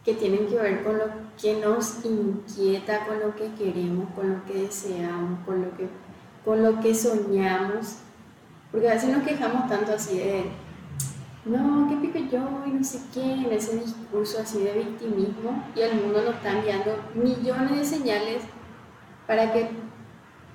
que 0.03 0.13
tienen 0.13 0.47
que 0.47 0.55
ver 0.55 0.83
con 0.83 0.97
lo 0.97 1.05
que 1.39 1.59
nos 1.59 2.03
inquieta, 2.03 3.05
con 3.05 3.19
lo 3.19 3.35
que 3.35 3.53
queremos, 3.53 4.09
con 4.15 4.29
lo 4.29 4.45
que 4.45 4.53
deseamos, 4.63 5.39
con 5.45 5.61
lo 5.61 5.77
que, 5.77 5.87
con 6.43 6.63
lo 6.63 6.79
que 6.81 6.93
soñamos. 6.95 7.97
Porque 8.71 8.89
a 8.89 8.93
veces 8.93 9.15
nos 9.15 9.23
quejamos 9.23 9.69
tanto 9.69 9.93
así 9.93 10.17
de, 10.17 10.45
no, 11.45 11.87
qué 11.89 11.95
pico 11.95 12.19
yo 12.31 12.63
y 12.65 12.71
no 12.71 12.83
sé 12.83 12.99
qué, 13.13 13.21
en 13.21 13.51
ese 13.51 13.77
discurso 13.77 14.39
así 14.41 14.59
de 14.59 14.73
victimismo 14.73 15.63
y 15.75 15.81
el 15.81 16.01
mundo 16.01 16.21
nos 16.23 16.35
está 16.35 16.51
enviando 16.51 16.95
millones 17.15 17.77
de 17.77 17.85
señales 17.85 18.43
para 19.27 19.51
que 19.51 19.69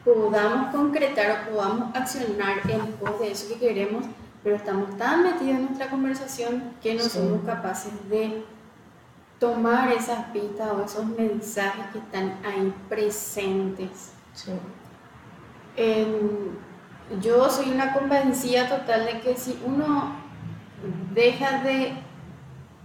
podamos 0.07 0.73
concretar 0.75 1.49
o 1.49 1.51
podamos 1.55 1.95
accionar 1.97 2.59
en 2.71 2.93
pos 2.93 3.19
de 3.19 3.33
eso 3.33 3.49
que 3.49 3.59
queremos, 3.59 4.05
pero 4.45 4.55
estamos 4.57 4.97
tan 4.97 5.25
metidos 5.25 5.57
en 5.59 5.65
nuestra 5.67 5.91
conversación 5.91 6.63
que 6.81 6.95
no 6.95 7.03
Sí. 7.03 7.11
somos 7.11 7.45
capaces 7.45 7.93
de 8.09 8.45
tomar 9.41 9.91
esas 9.93 10.27
pistas 10.27 10.71
o 10.73 10.83
esos 10.85 11.05
mensajes 11.07 11.87
que 11.93 11.99
están 11.99 12.39
ahí 12.47 12.73
presentes. 12.89 14.13
sí, 14.33 14.53
En- 15.77 16.57
yo 17.21 17.49
soy 17.51 17.71
una 17.71 17.93
convencida 17.93 18.69
total 18.69 19.05
de 19.07 19.21
que 19.21 19.37
si 19.37 19.61
uno 19.67 20.15
deja 21.13 21.63
de 21.63 21.93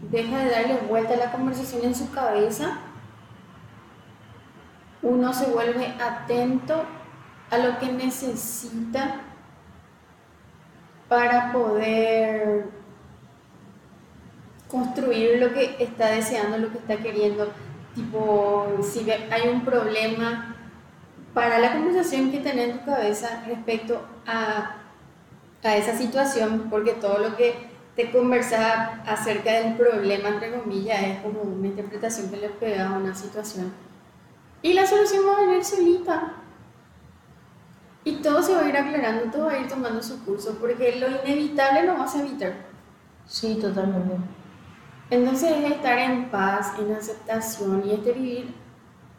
deja 0.10 0.40
de 0.40 0.50
darle 0.50 0.78
vuelta 0.90 1.14
a 1.14 1.18
la 1.18 1.32
conversación 1.32 1.84
en 1.86 1.94
su 1.94 2.10
cabeza, 2.12 2.80
uno 5.04 5.32
se 5.34 5.46
vuelve 5.52 5.88
atento 6.02 6.84
a 7.52 7.58
lo 7.58 7.78
que 7.78 7.92
necesita 7.92 9.22
para 11.08 11.52
poder 11.52 12.66
construir 14.70 15.40
lo 15.40 15.54
que 15.54 15.76
está 15.80 16.12
deseando, 16.12 16.58
lo 16.58 16.72
que 16.72 16.78
está 16.78 16.98
queriendo. 16.98 17.52
Tipo, 17.94 18.80
si 18.82 19.06
hay 19.12 19.50
un 19.50 19.66
problema, 19.66 20.56
para 21.34 21.60
la 21.60 21.74
conversación 21.74 22.32
que 22.32 22.40
tenés 22.40 22.70
en 22.70 22.80
tu 22.80 22.86
cabeza 22.86 23.44
respecto 23.46 24.02
a, 24.26 24.78
a 25.64 25.76
esa 25.76 25.98
situación, 25.98 26.68
porque 26.70 26.94
todo 26.94 27.20
lo 27.20 27.36
que 27.36 27.70
te 27.96 28.12
conversa 28.12 29.02
acerca 29.06 29.52
del 29.52 29.76
problema, 29.76 30.30
entre 30.30 30.58
comillas, 30.58 31.02
es 31.04 31.20
como 31.20 31.42
una 31.42 31.68
interpretación 31.68 32.30
que 32.30 32.38
le 32.38 32.50
pega 32.50 32.90
a 32.90 32.98
una 32.98 33.14
situación. 33.14 33.74
Y 34.62 34.74
la 34.74 34.86
solución 34.86 35.26
va 35.28 35.38
a 35.38 35.42
venir 35.42 35.64
solita. 35.66 36.34
Y 38.04 38.16
todo 38.16 38.42
se 38.42 38.56
va 38.56 38.62
a 38.62 38.70
ir 38.70 38.78
aclarando, 38.78 39.32
todo 39.32 39.46
va 39.46 39.54
a 39.54 39.60
ir 39.60 39.68
tomando 39.68 40.02
su 40.02 40.24
curso, 40.26 40.58
porque 40.60 40.96
lo 40.96 41.08
inevitable 41.08 41.84
no 41.84 41.98
vas 41.98 42.16
a 42.16 42.22
evitar. 42.22 42.54
Sí, 43.28 43.60
totalmente. 43.62 44.16
Entonces 45.10 45.52
es 45.52 45.72
estar 45.72 46.00
en 46.00 46.30
paz, 46.30 46.74
en 46.80 46.94
aceptación 46.96 47.84
y 47.86 47.92
este 47.92 48.14
vivir 48.14 48.54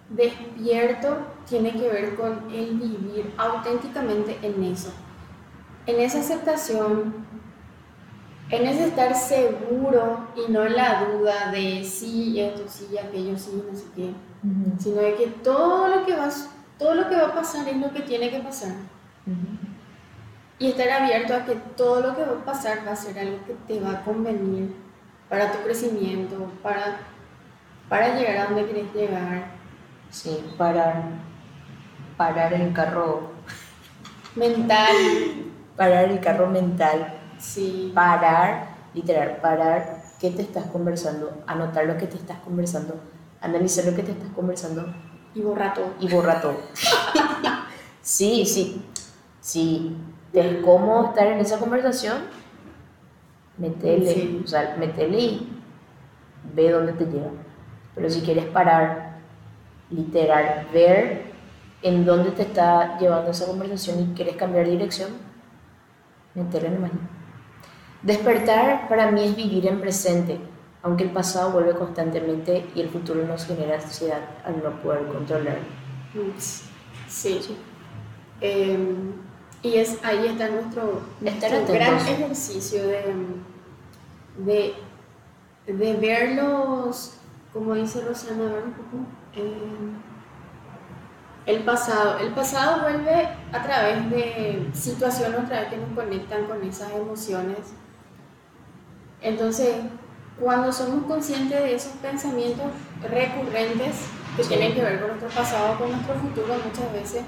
despierto 0.09 1.19
tiene 1.49 1.73
que 1.73 1.89
ver 1.89 2.15
con 2.15 2.51
el 2.51 2.75
vivir 2.77 3.33
auténticamente 3.37 4.39
en 4.43 4.65
eso. 4.65 4.93
En 5.87 6.01
esa 6.01 6.21
aceptación, 6.21 7.15
en 8.51 8.67
ese 8.67 8.87
estar 8.89 9.15
seguro 9.15 10.29
y 10.37 10.51
no 10.53 10.65
en 10.65 10.77
la 10.77 11.05
duda 11.05 11.51
de 11.51 11.85
sí, 11.85 12.41
esto, 12.41 12.63
sí, 12.69 12.97
aquello, 12.99 13.37
sí, 13.39 13.63
no 13.69 13.77
sé 13.77 13.85
qué, 13.97 14.13
sino 14.79 15.01
de 15.01 15.15
que 15.15 15.27
todo 15.43 15.89
lo 15.89 16.07
que, 16.07 16.15
va, 16.15 16.29
todo 16.83 16.95
lo 16.97 17.09
que 17.09 17.15
va 17.17 17.29
a 17.29 17.35
pasar 17.35 17.69
es 17.69 17.77
lo 17.77 17.93
que 17.93 18.01
tiene 18.01 18.29
que 18.29 18.41
pasar. 18.41 18.73
Y 20.59 20.71
estar 20.71 20.91
abierto 20.91 21.35
a 21.35 21.45
que 21.45 21.55
todo 21.77 22.01
lo 22.01 22.17
que 22.17 22.25
va 22.25 22.33
a 22.33 22.45
pasar 22.45 22.81
va 22.87 22.93
a 22.93 22.97
ser 22.97 23.19
algo 23.19 23.39
que 23.47 23.55
te 23.69 23.81
va 23.81 23.93
a 23.93 24.05
convenir 24.05 24.75
para 25.29 25.53
tu 25.53 25.59
crecimiento, 25.63 26.51
para, 26.61 26.99
para 27.89 28.17
llegar 28.17 28.37
a 28.37 28.45
donde 28.47 28.65
quieres 28.65 28.93
llegar. 28.93 29.45
Sí, 30.11 30.45
parar, 30.59 31.05
parar 32.17 32.53
el 32.53 32.73
carro 32.73 33.31
mental. 34.35 34.87
Parar 35.77 36.05
el 36.05 36.21
carro 36.21 36.49
mental. 36.49 37.19
Sí. 37.39 37.93
Parar, 37.95 38.67
literal, 38.93 39.39
parar 39.41 40.03
qué 40.21 40.31
te 40.31 40.43
estás 40.43 40.67
conversando, 40.67 41.43
anotar 41.47 41.87
lo 41.87 41.97
que 41.97 42.07
te 42.07 42.19
estás 42.19 42.39
conversando, 42.41 43.01
analizar 43.41 43.87
lo 43.87 43.97
que 43.97 44.03
te 44.03 44.13
estás 44.13 44.29
conversando. 44.35 44.85
Y 45.35 45.41
borrar 45.41 45.75
todo. 45.75 45.95
Y 46.01 46.09
borrar 46.09 46.41
todo. 46.41 46.57
sí, 48.03 48.45
sí. 48.47 48.83
Sí. 49.41 49.97
¿Te 50.33 50.41
es 50.41 50.65
cómodo 50.65 51.09
estar 51.09 51.27
en 51.27 51.41
esa 51.41 51.59
conversación? 51.59 52.23
metele, 53.59 54.41
o 54.45 54.47
sea, 54.47 54.77
metele 54.79 55.19
y 55.19 55.49
ve 56.55 56.71
dónde 56.71 56.93
te 56.93 57.05
lleva. 57.07 57.31
Pero 57.95 58.11
si 58.11 58.21
quieres 58.21 58.47
parar, 58.47 59.19
literal, 59.91 60.69
ver 60.73 61.33
en 61.83 62.05
dónde 62.05 62.31
te 62.31 62.43
está 62.43 62.99
llevando 62.99 63.31
esa 63.31 63.47
conversación 63.47 64.01
y 64.01 64.15
quieres 64.15 64.37
cambiar 64.37 64.67
de 64.67 64.73
dirección, 64.73 65.11
metele 66.35 66.69
en 66.69 66.81
mañana. 66.81 67.11
Despertar 68.03 68.89
para 68.89 69.11
mí 69.11 69.25
es 69.25 69.37
vivir 69.37 69.67
en 69.67 69.81
presente, 69.81 70.41
aunque 70.83 71.05
el 71.05 71.11
pasado 71.11 71.53
vuelve 71.53 71.75
constantemente 71.75 72.67
y 72.75 72.81
el 72.81 72.89
futuro 72.89 73.25
nos 73.25 73.47
genera 73.47 73.77
ansiedad 73.77 74.21
al 74.45 74.63
no 74.63 74.71
poder 74.83 75.07
controlar. 75.07 75.59
Sí. 77.09 77.41
Em, 78.41 79.13
y 79.63 79.77
es, 79.77 79.99
ahí 80.03 80.27
está 80.27 80.49
nuestro, 80.49 81.03
gran 81.21 81.97
ejercicio 81.97 82.83
de, 82.83 83.15
de, 84.39 84.75
de, 85.73 85.93
verlos, 85.95 87.15
como 87.53 87.75
dice 87.75 88.01
Rosana, 88.01 88.45
ver 88.45 88.65
un 88.65 88.73
poco, 88.73 88.97
eh, 89.37 89.93
el 91.47 91.63
pasado. 91.63 92.19
El 92.19 92.35
pasado 92.35 92.83
vuelve 92.83 93.29
a 93.53 93.63
través 93.63 94.11
de 94.11 94.69
situaciones 94.73 95.41
otra 95.45 95.61
vez 95.61 95.71
que 95.71 95.77
nos 95.77 95.91
conectan 95.95 96.47
con 96.47 96.63
esas 96.65 96.91
emociones. 96.91 97.59
Entonces, 99.21 99.77
cuando 100.43 100.73
somos 100.73 101.05
conscientes 101.05 101.63
de 101.63 101.75
esos 101.77 101.93
pensamientos 101.93 102.67
recurrentes 103.01 104.07
que 104.37 104.43
tienen 104.43 104.75
que 104.75 104.83
ver 104.83 104.99
con 104.99 105.11
nuestro 105.11 105.29
pasado, 105.29 105.79
con 105.79 105.93
nuestro 105.93 106.15
futuro 106.17 106.55
muchas 106.65 106.93
veces, 106.93 107.23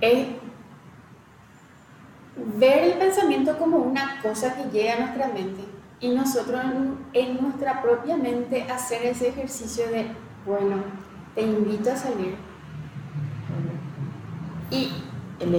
es 0.00 0.28
ver 2.56 2.84
el 2.84 2.92
pensamiento 2.94 3.58
como 3.58 3.76
una 3.76 4.22
cosa 4.22 4.54
que 4.54 4.70
llega 4.70 4.94
a 4.94 5.00
nuestra 5.00 5.28
mente 5.28 5.62
y 6.00 6.08
nosotros 6.08 6.62
en, 7.12 7.42
nuestra 7.42 7.82
propia 7.82 8.16
mente 8.16 8.62
hacer 8.62 9.04
ese 9.04 9.28
ejercicio 9.28 9.86
de, 9.90 10.06
bueno, 10.46 10.76
te 11.34 11.42
invito 11.42 11.92
a 11.92 11.96
salir. 11.96 12.36
Y 14.70 14.90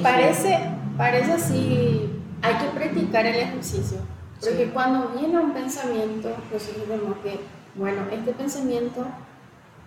parece, 0.02 0.58
parece 0.98 1.34
así, 1.34 2.10
hay 2.42 2.56
que 2.56 2.66
practicar 2.74 3.28
el 3.28 3.36
ejercicio, 3.36 4.00
porque 4.42 4.72
cuando 4.74 5.10
viene 5.10 5.38
un 5.40 5.54
pensamiento, 5.54 6.30
nosotros 6.52 6.88
vemos 6.88 7.18
que, 7.24 7.40
bueno, 7.76 8.02
este 8.12 8.34
pensamiento, 8.34 9.06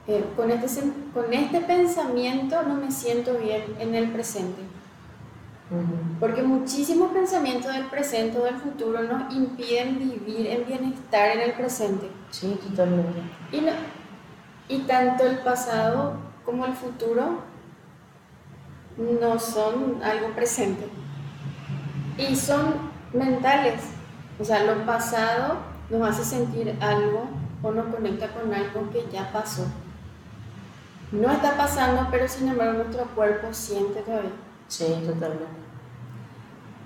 eh, 0.06 0.24
con, 0.36 0.50
este, 0.50 0.82
con 1.12 1.32
este 1.32 1.60
pensamiento 1.60 2.62
no 2.62 2.74
me 2.76 2.90
siento 2.90 3.34
bien 3.34 3.64
en 3.78 3.94
el 3.94 4.10
presente 4.10 4.62
porque 6.20 6.42
muchísimos 6.42 7.12
pensamientos 7.12 7.72
del 7.72 7.86
presente 7.86 8.38
o 8.38 8.44
del 8.44 8.56
futuro 8.56 9.02
nos 9.02 9.34
impiden 9.34 9.98
vivir 9.98 10.46
en 10.46 10.66
bienestar 10.66 11.30
en 11.30 11.40
el 11.40 11.52
presente. 11.52 12.10
Sí, 12.30 12.58
totalmente. 12.68 13.20
Y, 13.50 14.74
y 14.74 14.80
tanto 14.80 15.26
el 15.26 15.38
pasado 15.38 16.14
como 16.44 16.66
el 16.66 16.74
futuro 16.74 17.40
no 18.98 19.38
son 19.38 20.02
algo 20.02 20.28
presente. 20.34 20.86
Y 22.18 22.36
son 22.36 22.74
mentales. 23.12 23.80
O 24.38 24.44
sea, 24.44 24.64
lo 24.64 24.84
pasado 24.84 25.58
nos 25.90 26.08
hace 26.08 26.24
sentir 26.24 26.76
algo 26.80 27.28
o 27.62 27.70
nos 27.70 27.86
conecta 27.86 28.28
con 28.28 28.52
algo 28.52 28.90
que 28.90 29.06
ya 29.12 29.30
pasó. 29.32 29.66
No 31.12 31.30
está 31.30 31.56
pasando, 31.56 32.08
pero 32.10 32.26
sin 32.26 32.48
embargo 32.48 32.84
nuestro 32.84 33.04
cuerpo 33.14 33.48
siente 33.52 34.00
todavía. 34.00 34.32
Sí, 34.66 34.86
totalmente. 35.06 35.64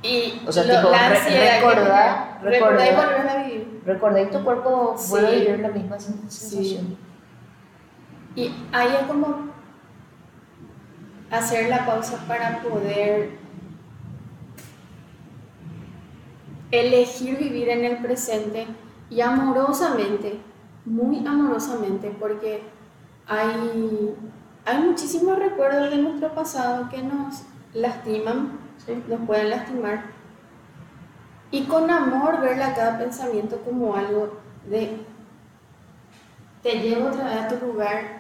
Y 0.03 0.43
o 0.47 0.53
sea, 0.53 0.63
tipo, 0.63 0.91
la 0.91 1.07
ansiedad 1.07 1.61
recordar, 1.61 2.41
recordar, 2.43 2.87
y 2.87 2.95
volver 2.95 3.29
a 3.29 3.43
vivir. 3.43 3.83
Recordar 3.85 4.23
y 4.23 4.27
tu 4.27 4.45
cuerpo 4.45 4.97
vuelve 5.09 5.29
a 5.29 5.31
vivir 5.31 5.61
la 5.61 5.69
misma 5.69 5.99
sensación. 5.99 6.97
Y 8.37 8.55
ahí 8.73 8.97
es 9.01 9.07
como 9.07 9.49
hacer 11.31 11.69
la 11.69 11.85
pausa 11.85 12.25
para 12.29 12.61
poder 12.63 13.39
elegir 16.71 17.39
vivir 17.39 17.69
en 17.69 17.85
el 17.85 17.99
presente 17.99 18.67
y 19.11 19.21
amorosamente, 19.21 20.39
muy 20.85 21.27
amorosamente, 21.27 22.15
porque 22.19 22.63
hay, 23.27 24.15
hay 24.65 24.79
muchísimos 24.83 25.39
recuerdos 25.39 25.91
de 25.91 25.99
nuestro 25.99 26.35
pasado 26.35 26.89
que 26.89 27.03
nos 27.03 27.43
lastiman, 27.75 28.59
nos 29.09 29.21
pueden 29.27 29.51
lastimar. 29.51 30.05
Y 31.51 31.65
con 31.65 31.91
amor 31.91 32.41
verle 32.41 32.65
a 32.65 32.75
cada 32.75 32.99
pensamiento 32.99 33.59
como 33.65 33.97
algo 33.97 34.39
de 34.69 34.99
te 36.63 36.81
llevo 36.81 37.09
otra 37.09 37.25
vez 37.25 37.37
a 37.37 37.49
tu 37.49 37.67
lugar. 37.67 38.19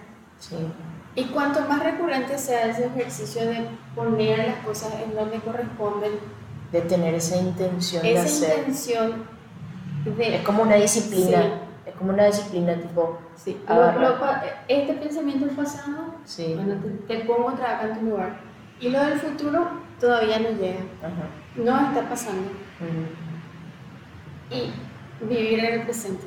Y 1.14 1.24
cuanto 1.26 1.60
más 1.62 1.82
recurrente 1.82 2.38
sea 2.38 2.66
ese 2.66 2.86
ejercicio 2.86 3.44
de 3.44 3.68
poner 3.94 4.38
las 4.38 4.64
cosas 4.64 4.94
en 5.02 5.14
donde 5.14 5.40
corresponden, 5.40 6.12
de 6.72 6.80
tener 6.82 7.14
esa 7.14 7.36
intención 7.36 8.02
de 8.02 8.18
hacer. 8.18 8.58
intención 8.58 9.24
de, 10.04 10.36
es 10.36 10.42
como 10.42 10.62
una 10.62 10.76
disciplina. 10.76 11.62
Es 11.86 11.94
como 11.94 12.12
una 12.12 12.26
disciplina 12.26 12.74
tipo. 12.74 13.18
Sí. 13.36 13.56
este 14.68 14.92
pensamiento 14.94 15.46
pasado, 15.56 16.14
bueno, 16.54 16.74
te, 17.06 17.16
te 17.16 17.24
pongo 17.24 17.48
otra 17.48 17.82
vez 17.82 17.92
en 17.92 17.98
tu 18.00 18.06
lugar 18.06 18.48
y 18.80 18.88
lo 18.90 19.04
del 19.04 19.18
futuro 19.18 19.68
todavía 19.98 20.38
no 20.38 20.50
llega. 20.50 20.80
No 21.56 21.88
está 21.88 22.08
pasando. 22.08 22.50
Y 24.50 24.70
vivir 25.24 25.58
en 25.58 25.80
el 25.80 25.82
presente. 25.82 26.26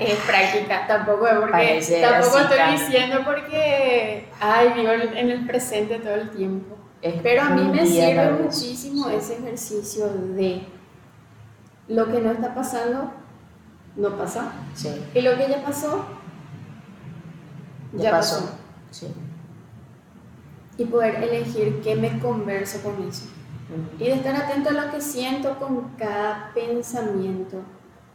Es, 0.00 0.16
práctica, 0.26 0.86
tampoco 0.86 1.26
es 1.26 1.34
porque 1.34 2.00
tampoco 2.02 2.38
estoy 2.38 2.72
diciendo 2.72 3.20
porque 3.24 4.28
ay 4.40 4.72
vivo 4.74 4.92
en 4.92 5.30
el 5.30 5.46
presente 5.46 5.98
todo 5.98 6.14
el 6.14 6.30
tiempo. 6.30 6.76
Pero 7.22 7.42
a 7.42 7.50
mí 7.50 7.62
me 7.64 7.86
sirve 7.86 8.30
muchísimo 8.32 9.08
ese 9.08 9.38
ejercicio 9.38 10.06
de 10.08 10.62
lo 11.88 12.06
que 12.06 12.20
no 12.20 12.30
está 12.32 12.54
pasando 12.54 13.12
no 13.96 14.16
pasa. 14.16 14.52
Sí. 14.74 14.90
Y 15.14 15.20
lo 15.22 15.36
que 15.36 15.48
ya 15.48 15.62
pasó, 15.64 16.04
Ya, 17.94 18.02
ya, 18.04 18.10
pasó. 18.12 18.36
pasó. 18.44 18.54
Sí. 18.90 19.06
Y 20.76 20.84
poder 20.84 21.22
elegir 21.22 21.80
qué 21.82 21.96
me 21.96 22.18
converso 22.20 22.82
con 22.82 23.06
eso. 23.08 23.26
Ujú. 23.70 24.02
Y 24.02 24.08
de 24.08 24.14
estar 24.14 24.34
atento 24.36 24.70
a 24.70 24.72
lo 24.72 24.90
que 24.90 25.00
siento 25.00 25.58
con 25.58 25.90
cada 25.96 26.52
pensamiento, 26.54 27.58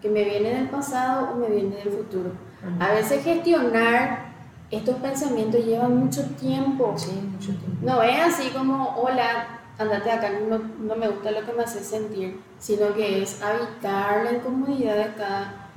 que 0.06 0.12
me 0.12 0.24
viene 0.24 0.54
del 0.54 0.70
pasado 0.70 1.32
o 1.32 1.36
me 1.36 1.50
viene 1.50 1.78
del 1.78 1.92
futuro. 1.92 2.32
A 2.80 2.92
veces 2.92 3.24
gestionar 3.24 4.34
estos 4.70 4.98
pensamientos 4.98 5.66
lleva 5.66 5.90
mucho 5.90 6.24
tiempo. 6.36 6.94
Sí, 6.96 7.12
mucho 7.12 7.56
tiempo. 7.56 7.78
No 7.82 8.04
es 8.04 8.20
así 8.20 8.50
como, 8.50 8.96
hola, 8.98 9.62
andate 9.80 10.12
acá, 10.12 10.30
no, 10.48 10.60
no 10.60 10.96
me 10.96 11.08
gusta 11.08 11.32
lo 11.32 11.44
que 11.44 11.54
me 11.54 11.64
hace 11.64 11.84
sentir, 11.84 12.40
sino 12.60 12.94
que 12.94 13.24
es 13.24 13.42
habitar 13.42 14.24
la 14.24 14.34
incomodidad 14.34 14.96
de 14.96 15.14
cada 15.16 15.72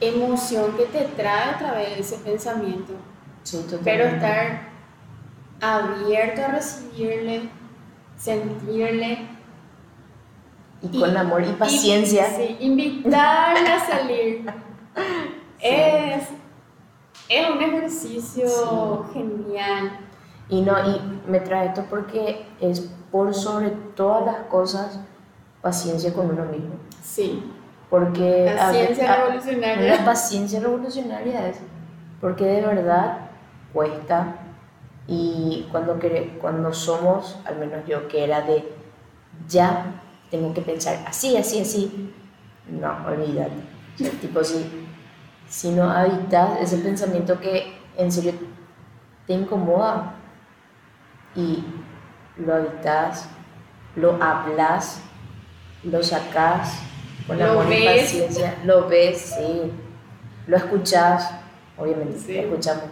emoción 0.00 0.76
que 0.76 0.86
te 0.86 1.04
trae 1.04 1.50
a 1.50 1.58
través 1.58 1.90
de 1.90 2.00
ese 2.00 2.16
pensamiento. 2.16 2.92
Sí. 3.44 3.64
Pero 3.84 4.02
estar 4.02 4.68
abierto 5.60 6.42
a 6.42 6.48
recibirle, 6.48 7.50
sentirle. 8.16 9.35
Y 10.82 10.98
con 11.00 11.16
amor 11.16 11.42
y 11.42 11.52
paciencia. 11.52 12.26
sí, 12.36 12.56
invitarle 12.60 13.68
a 13.72 13.80
salir. 13.86 14.46
Es, 15.58 16.28
es 17.28 17.50
un 17.50 17.62
ejercicio 17.62 19.06
genial. 19.12 19.98
Y 20.48 20.60
no, 20.60 20.74
y 20.88 21.00
me 21.26 21.40
trae 21.40 21.68
esto 21.68 21.84
porque 21.88 22.46
es 22.60 22.80
por 23.10 23.34
sobre 23.34 23.70
todas 23.70 24.24
las 24.26 24.36
cosas 24.48 25.00
paciencia 25.62 26.12
con 26.12 26.30
uno 26.30 26.44
mismo. 26.44 26.74
Sí, 27.02 27.42
Porque 27.90 28.52
la 28.54 28.68
a- 28.68 28.72
ciencia 28.72 29.12
a- 29.12 29.16
revolucionaria. 29.24 29.94
Una 29.94 30.04
paciencia 30.04 30.60
revolucionaria 30.60 31.48
es, 31.48 31.56
porque 32.20 32.44
de 32.44 32.60
verdad 32.60 33.18
cuesta 33.72 34.36
y 35.08 35.66
cuando, 35.72 35.98
cuando 36.40 36.72
somos, 36.72 37.38
al 37.46 37.56
menos 37.58 37.84
yo, 37.88 38.06
que 38.08 38.24
era 38.24 38.42
de 38.42 38.72
ya 39.48 39.86
tengo 40.30 40.52
que 40.54 40.60
pensar 40.62 41.04
así, 41.06 41.36
así, 41.36 41.60
así, 41.60 42.12
no, 42.68 43.06
olvídate. 43.06 43.52
O 43.94 43.98
sea, 43.98 44.10
tipo, 44.20 44.42
si, 44.44 44.66
si 45.48 45.70
no 45.70 45.90
habitas 45.90 46.60
ese 46.60 46.78
pensamiento 46.78 47.38
que 47.40 47.78
en 47.96 48.10
serio 48.12 48.32
te 49.26 49.32
incomoda 49.34 50.14
y 51.34 51.64
lo 52.36 52.54
habitas, 52.54 53.28
lo 53.94 54.22
hablas, 54.22 55.00
lo 55.84 56.02
sacas 56.02 56.80
con 57.26 57.38
y 57.38 57.40
ves. 57.40 58.02
paciencia, 58.02 58.58
lo 58.64 58.88
ves, 58.88 59.34
sí, 59.36 59.72
lo 60.46 60.56
escuchas, 60.56 61.30
obviamente, 61.78 62.18
Sí. 62.18 62.34
lo 62.34 62.40
escuchamos. 62.42 62.84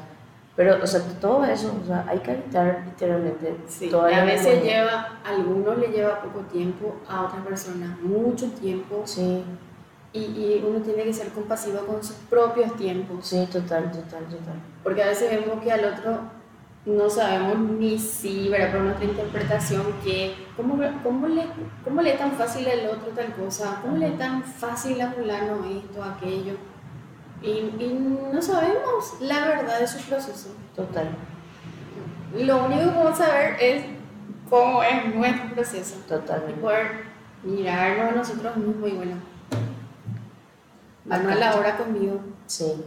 Pero, 0.56 0.78
o 0.82 0.86
sea, 0.86 1.00
todo 1.20 1.44
eso, 1.44 1.74
o 1.82 1.86
sea, 1.86 2.04
hay 2.08 2.18
que 2.20 2.30
habitar 2.30 2.82
literalmente 2.86 3.56
Sí, 3.66 3.90
a 3.92 4.24
veces 4.24 4.62
lleva, 4.62 5.18
a 5.24 5.28
algunos 5.30 5.78
le 5.78 5.88
lleva 5.88 6.20
poco 6.22 6.40
tiempo, 6.46 6.94
a 7.08 7.22
otras 7.22 7.44
personas 7.44 7.98
mucho 8.00 8.48
tiempo, 8.50 9.02
Sí, 9.04 9.42
y, 10.12 10.20
y 10.20 10.64
uno 10.64 10.78
tiene 10.78 11.02
que 11.02 11.12
ser 11.12 11.30
compasivo 11.30 11.80
con 11.80 12.04
sus 12.04 12.14
propios 12.30 12.76
tiempos, 12.76 13.26
sí, 13.26 13.48
total, 13.50 13.90
total, 13.90 14.24
total. 14.26 14.54
porque 14.84 15.02
a 15.02 15.08
veces 15.08 15.28
vemos 15.28 15.60
que 15.60 15.72
al 15.72 15.84
otro 15.86 16.20
no 16.86 17.10
sabemos 17.10 17.58
ni 17.58 17.98
si, 17.98 18.48
¿verdad? 18.48 18.72
por 18.72 18.80
nuestra 18.82 19.06
interpretación, 19.06 19.82
que 20.04 20.34
cómo, 20.56 20.78
cómo, 21.02 21.26
le, 21.26 21.46
cómo 21.82 22.00
le 22.00 22.12
es 22.12 22.18
tan 22.18 22.30
fácil 22.32 22.68
al 22.68 22.86
otro 22.90 23.08
tal 23.08 23.32
cosa, 23.34 23.80
cómo 23.82 23.96
le 23.96 24.08
es 24.08 24.18
tan 24.18 24.44
fácil 24.44 25.00
a 25.00 25.10
fulano 25.10 25.64
esto, 25.64 26.04
aquello, 26.04 26.52
y, 27.44 27.50
y 27.78 28.28
no 28.32 28.40
sabemos 28.42 29.20
la 29.20 29.46
verdad 29.48 29.80
de 29.80 29.86
su 29.86 29.98
proceso. 30.08 30.48
Total, 30.74 31.08
Lo 32.34 32.64
único 32.64 32.80
que 32.82 32.88
podemos 32.90 33.18
saber 33.18 33.56
es 33.60 33.84
cómo 34.50 34.82
es 34.82 35.14
nuestro 35.14 35.50
proceso. 35.54 35.96
y 36.04 36.08
totalmente. 36.08 36.60
poder 36.60 37.04
mirarnos 37.42 38.12
a 38.12 38.16
nosotros 38.16 38.56
mismos 38.56 38.88
y 38.90 38.94
bueno, 38.94 39.16
a 41.10 41.18
la 41.18 41.54
obra 41.56 41.76
conmigo. 41.76 42.20
Sí, 42.46 42.82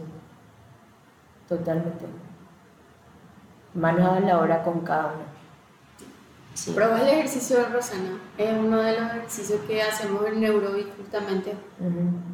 totalmente. 1.48 2.06
Manos 3.74 4.16
a 4.16 4.20
la 4.20 4.38
obra 4.40 4.62
con 4.62 4.80
cada 4.80 5.06
uno. 5.06 5.24
Sí. 6.58 6.72
Prueba 6.72 7.00
el 7.02 7.08
ejercicio 7.08 7.58
de 7.58 7.66
Rosana, 7.66 8.18
es 8.36 8.52
uno 8.52 8.78
de 8.78 8.98
los 8.98 9.10
ejercicios 9.12 9.60
que 9.68 9.80
hacemos 9.80 10.26
en 10.26 10.40
Neurobic 10.40 10.88
justamente, 10.96 11.54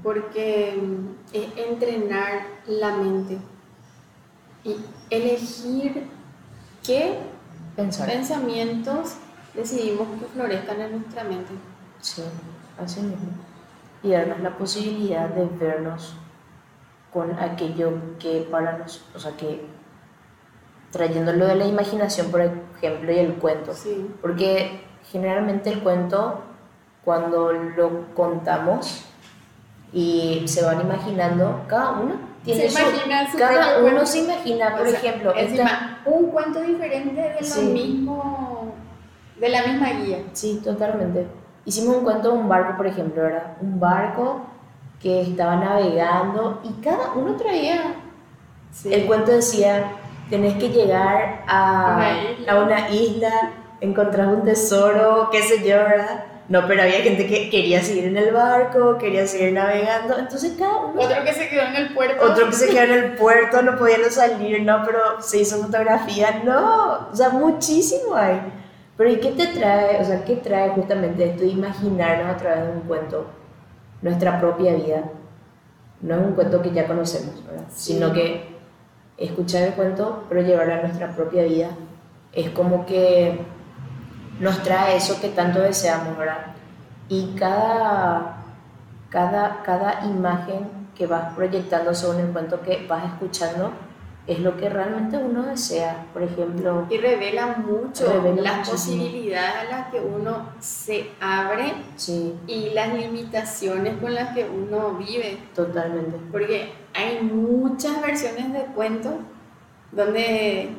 porque 0.02 0.80
mm, 0.80 1.34
es 1.36 1.46
entrenar 1.68 2.46
la 2.66 2.96
mente 2.96 3.36
y 4.64 4.76
elegir 5.10 6.06
qué 6.82 7.18
Pensar. 7.76 8.08
pensamientos 8.08 9.16
decidimos 9.52 10.08
que 10.18 10.24
florezcan 10.32 10.80
en 10.80 10.92
nuestra 10.92 11.24
mente. 11.24 11.52
Sí, 12.00 12.22
así 12.82 13.00
mismo. 13.00 13.28
Y 14.02 14.12
darnos 14.12 14.40
la 14.40 14.56
posibilidad 14.56 15.28
de 15.28 15.44
vernos 15.44 16.16
con 17.12 17.30
aquello 17.38 17.92
que 18.18 18.48
para 18.50 18.78
nosotros, 18.78 19.16
o 19.16 19.18
sea, 19.18 19.36
que 19.36 19.66
trayéndolo 20.98 21.46
de 21.46 21.56
la 21.56 21.66
imaginación, 21.66 22.30
por 22.30 22.40
ejemplo, 22.40 23.12
y 23.12 23.18
el 23.18 23.34
cuento. 23.34 23.74
Sí, 23.74 24.08
Porque 24.22 24.80
generalmente 25.10 25.70
el 25.70 25.80
cuento, 25.82 26.40
cuando 27.04 27.52
lo 27.52 28.14
contamos 28.14 29.04
y 29.92 30.42
se 30.46 30.64
van 30.64 30.80
imaginando, 30.80 31.62
cada 31.68 31.90
uno 31.92 32.14
tiene 32.44 32.68
Se 32.68 32.70
su. 32.70 32.78
imagina 32.80 33.30
su 33.30 33.38
cada 33.38 33.78
uno 33.78 33.82
cuento. 33.90 34.06
se 34.06 34.18
imagina, 34.20 34.76
por 34.76 34.86
O 34.86 34.90
sea, 34.90 34.98
ejemplo, 35.00 35.34
esta- 35.34 35.98
un 36.06 36.26
cuento 36.30 36.60
diferente 36.62 37.20
de 37.20 37.40
lo 37.40 37.44
Sí. 37.46 37.64
mismo, 37.66 38.72
de 39.40 39.48
la 39.48 39.62
misma 39.66 39.90
guía. 39.90 40.18
Sí, 40.32 40.60
totalmente. 40.64 41.26
Hicimos 41.64 41.96
un 41.96 42.04
cuento 42.04 42.30
de 42.30 42.38
un 42.38 42.48
barco, 42.48 42.76
por 42.76 42.86
ejemplo, 42.86 43.22
¿verdad? 43.22 43.56
Un 43.60 43.80
barco 43.80 44.42
que 45.00 45.22
estaba 45.22 45.56
navegando 45.56 46.60
y 46.62 46.72
cada 46.82 47.12
uno 47.14 47.34
traía. 47.36 47.94
Sí. 48.70 48.92
El 48.92 49.06
cuento 49.06 49.32
decía, 49.32 49.90
tenés 50.30 50.54
que 50.54 50.68
llegar 50.70 51.44
a 51.46 51.96
Una 52.42 52.52
a 52.52 52.64
una 52.64 52.88
isla, 52.90 53.52
encontrar 53.80 54.28
un 54.28 54.42
tesoro, 54.42 55.28
qué 55.30 55.42
sé 55.42 55.58
yo, 55.58 55.76
¿verdad? 55.76 56.24
No, 56.46 56.66
pero 56.66 56.82
había 56.82 57.00
gente 57.00 57.26
que 57.26 57.48
quería 57.48 57.80
seguir 57.80 58.04
en 58.04 58.18
el 58.18 58.32
barco, 58.32 58.98
quería 58.98 59.26
seguir 59.26 59.54
navegando, 59.54 60.18
entonces 60.18 60.54
cada 60.58 60.76
uno... 60.76 61.00
Otro 61.00 61.24
que 61.24 61.32
se 61.32 61.48
quedó 61.48 61.62
en 61.62 61.76
el 61.76 61.94
puerto. 61.94 62.22
Otro 62.22 62.46
que 62.46 62.52
se 62.52 62.68
quedó 62.68 62.82
en 62.82 62.92
el 62.92 63.14
puerto, 63.14 63.62
no 63.62 63.78
podía 63.78 63.96
no 63.96 64.10
salir, 64.10 64.62
no, 64.62 64.82
pero 64.84 65.22
se 65.22 65.38
hizo 65.38 65.56
fotografía, 65.62 66.42
no, 66.44 67.08
o 67.10 67.16
sea, 67.16 67.30
muchísimo 67.30 68.14
hay. 68.14 68.42
Pero 68.96 69.10
¿y 69.10 69.16
qué 69.16 69.30
te 69.32 69.46
trae, 69.48 70.00
o 70.00 70.04
sea, 70.04 70.22
qué 70.24 70.36
trae 70.36 70.68
justamente 70.70 71.24
esto 71.24 71.42
de 71.42 71.48
imaginarnos 71.48 72.34
a 72.34 72.36
través 72.36 72.66
de 72.66 72.72
un 72.72 72.80
cuento 72.80 73.26
nuestra 74.02 74.38
propia 74.38 74.74
vida? 74.74 75.02
No 76.02 76.14
es 76.16 76.20
un 76.20 76.32
cuento 76.34 76.60
que 76.60 76.72
ya 76.72 76.86
conocemos, 76.86 77.44
¿verdad? 77.46 77.64
Sí. 77.74 77.94
Sino 77.94 78.12
que 78.12 78.53
escuchar 79.16 79.62
el 79.62 79.72
cuento, 79.74 80.24
pero 80.28 80.42
llevarlo 80.42 80.74
a 80.74 80.82
nuestra 80.82 81.14
propia 81.14 81.44
vida, 81.44 81.70
es 82.32 82.50
como 82.50 82.84
que 82.84 83.40
nos 84.40 84.62
trae 84.62 84.96
eso 84.96 85.20
que 85.20 85.28
tanto 85.28 85.60
deseamos, 85.60 86.16
¿verdad? 86.16 86.46
Y 87.08 87.34
cada, 87.38 88.36
cada, 89.10 89.62
cada 89.62 90.04
imagen 90.04 90.68
que 90.96 91.06
vas 91.06 91.34
proyectando 91.34 91.94
según 91.94 92.20
el 92.20 92.28
cuento 92.28 92.60
que 92.62 92.86
vas 92.88 93.04
escuchando 93.04 93.72
es 94.26 94.38
lo 94.40 94.56
que 94.56 94.68
realmente 94.70 95.16
uno 95.18 95.42
desea. 95.42 96.06
Por 96.12 96.22
ejemplo, 96.22 96.86
Y 96.88 96.96
revela 96.98 97.56
mucho 97.58 98.10
Revela 98.10 98.42
las 98.42 98.56
muchísimo. 98.68 99.02
posibilidades 99.02 99.54
a 99.56 99.64
las 99.76 99.88
que 99.90 100.00
uno 100.00 100.48
se 100.60 101.10
abre 101.20 101.74
sí, 101.96 102.34
y 102.46 102.70
las 102.70 102.94
limitaciones 102.94 103.98
con 104.00 104.14
las 104.14 104.34
que 104.34 104.44
uno 104.48 104.94
vive. 104.94 105.38
totalmente. 105.54 106.16
Porque 106.32 106.72
hay 106.94 107.20
muchas 107.22 108.00
versiones 108.00 108.52
de 108.52 108.60
cuentos 108.74 109.12
donde, 109.92 110.70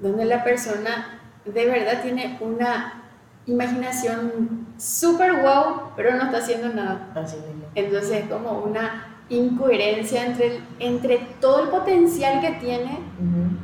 donde 0.00 0.24
la 0.24 0.42
persona 0.42 1.20
de 1.44 1.66
verdad 1.66 2.02
tiene 2.02 2.36
una 2.40 3.02
imaginación 3.46 4.66
súper 4.76 5.40
wow, 5.42 5.92
pero 5.96 6.14
no 6.16 6.24
está 6.24 6.38
haciendo 6.38 6.68
nada. 6.68 7.10
Así. 7.14 7.36
Entonces 7.74 8.24
es 8.24 8.28
como 8.30 8.60
una 8.60 9.17
incoherencia 9.30 10.24
entre, 10.26 10.56
el- 10.56 10.64
entre 10.78 11.18
todo 11.40 11.64
el 11.64 11.68
potencial 11.68 12.40
que 12.40 12.52
tiene 12.52 12.92
Ujú. 13.18 13.56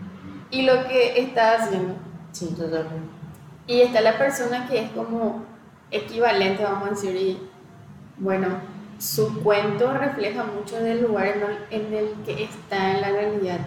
y 0.50 0.62
lo 0.62 0.86
que 0.86 1.18
está 1.20 1.54
haciendo. 1.62 1.94
Sí, 2.32 2.48
totalmente. 2.56 3.08
Y 3.66 3.80
está 3.80 4.00
la 4.02 4.18
persona 4.18 4.66
que 4.68 4.80
es 4.84 4.90
como 4.90 5.44
equivalente, 5.90 6.62
vamos 6.64 6.86
a 6.88 6.90
decir, 6.90 7.16
y 7.16 7.38
bueno, 8.18 8.48
su 8.98 9.42
cuento 9.42 9.92
refleja 9.94 10.44
mucho 10.44 10.76
del 10.76 11.02
lugar 11.02 11.28
en 11.28 11.42
el, 11.42 11.86
en 11.86 11.94
el 11.94 12.08
que 12.24 12.44
está 12.44 12.92
en 12.92 13.00
la 13.00 13.08
realidad, 13.10 13.60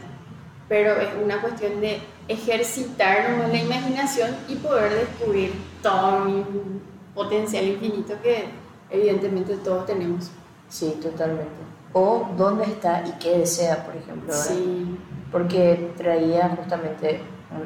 pero 0.70 0.92
es 1.00 1.10
una 1.24 1.42
cuestión 1.42 1.80
de 1.82 2.00
ejercitar 2.28 3.48
la 3.52 3.58
imaginación 3.58 4.36
y 4.48 4.56
poder 4.56 4.94
descubrir 4.94 5.54
todo 5.82 6.24
un 6.26 6.82
potencial 7.16 7.66
infinito 7.66 8.14
que, 8.22 8.46
evidentemente 8.90 9.56
todos 9.58 9.86
tenemos. 9.86 10.30
Sí, 10.70 10.98
totalmente. 11.02 11.67
O 11.94 12.30
dónde 12.38 12.66
está 12.66 13.04
y 13.06 13.12
qué 13.20 13.40
desea, 13.40 13.86
por 13.86 13.96
ejemplo. 13.96 14.34
Sí. 14.34 14.98
Porque 15.32 15.94
traía 15.98 16.50
justamente 16.50 17.22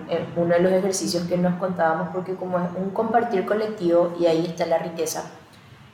eh, 0.09 0.27
uno 0.35 0.53
de 0.53 0.59
los 0.59 0.71
ejercicios 0.71 1.23
que 1.23 1.37
nos 1.37 1.55
contábamos, 1.55 2.09
porque 2.13 2.35
como 2.35 2.59
es 2.59 2.65
un 2.77 2.91
compartir 2.91 3.45
colectivo 3.45 4.13
y 4.19 4.25
ahí 4.25 4.45
está 4.45 4.65
la 4.65 4.77
riqueza. 4.77 5.23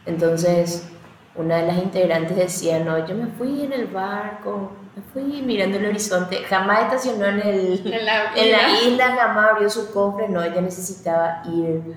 Entonces, 0.06 0.90
una 1.36 1.58
de 1.58 1.68
las 1.68 1.78
integrantes 1.78 2.36
decía, 2.36 2.80
no, 2.80 3.06
yo 3.06 3.16
me 3.16 3.28
fui 3.28 3.64
en 3.64 3.74
el 3.74 3.88
barco, 3.88 4.72
me 4.96 5.02
fui 5.14 5.42
mirando 5.42 5.78
el 5.78 5.86
horizonte, 5.86 6.38
jamás 6.44 6.84
estacionó 6.84 7.26
en, 7.26 7.40
el, 7.40 7.94
en, 7.94 8.06
la, 8.06 8.34
en 8.36 8.52
la 8.52 8.82
isla, 8.82 9.16
jamás 9.16 9.52
abrió 9.52 9.70
su 9.70 9.92
cofre, 9.92 10.28
no, 10.28 10.42
ella 10.44 10.62
necesitaba 10.62 11.44
ir, 11.46 11.96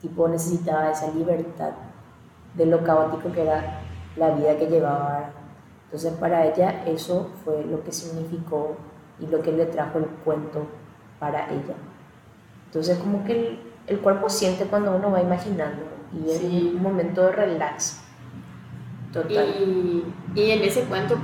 tipo 0.00 0.28
necesitaba 0.28 0.90
esa 0.90 1.10
libertad 1.10 1.70
de 2.54 2.66
lo 2.66 2.82
caótico 2.84 3.32
que 3.32 3.42
era 3.42 3.80
la 4.16 4.30
vida 4.30 4.56
que 4.56 4.66
llevaba. 4.66 5.30
Entonces 5.88 6.12
para 6.20 6.46
ella 6.46 6.84
eso 6.84 7.30
fue 7.44 7.64
lo 7.64 7.82
que 7.82 7.92
significó 7.92 8.76
y 9.18 9.26
lo 9.26 9.40
que 9.40 9.52
le 9.52 9.64
trajo 9.64 9.98
el 9.98 10.04
cuento 10.04 10.66
para 11.18 11.46
ella. 11.50 11.74
Entonces 12.66 12.98
como 12.98 13.24
que 13.24 13.58
el, 13.86 13.98
cuerpo 14.00 14.28
siente 14.28 14.66
cuando 14.66 14.94
uno 14.94 15.10
va 15.10 15.22
imaginando 15.22 15.82
y 16.12 16.30
es 16.30 16.42
un 16.42 16.82
momento 16.82 17.22
de 17.22 17.32
relax. 17.32 18.02
Total. 19.14 19.46
Y, 19.58 20.04
y, 20.34 20.50
en 20.50 20.62
ese 20.62 20.82
cuento, 20.82 21.18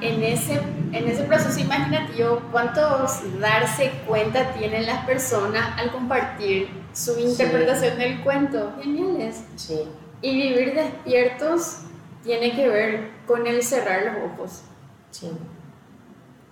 en 0.00 0.22
ese, 0.22 0.58
en 0.92 1.06
ese 1.06 1.24
proceso 1.24 1.60
imaginativo, 1.60 2.40
¿cuántos 2.50 3.38
darse 3.38 3.92
cuenta 4.06 4.54
tienen 4.54 4.86
las 4.86 5.04
personas 5.04 5.78
al 5.78 5.92
compartir 5.92 6.70
su 6.94 7.18
interpretación 7.20 7.98
del 7.98 8.22
cuento? 8.22 8.72
Geniales. 8.80 9.44
Sí. 9.56 9.82
Y 10.22 10.34
vivir 10.34 10.74
despiertos 10.74 11.82
tiene 12.22 12.54
que 12.54 12.68
ver 12.68 13.10
con 13.26 13.46
el 13.46 13.62
cerrar 13.62 14.02
los 14.04 14.32
ojos. 14.32 14.62
Sí. 15.10 15.30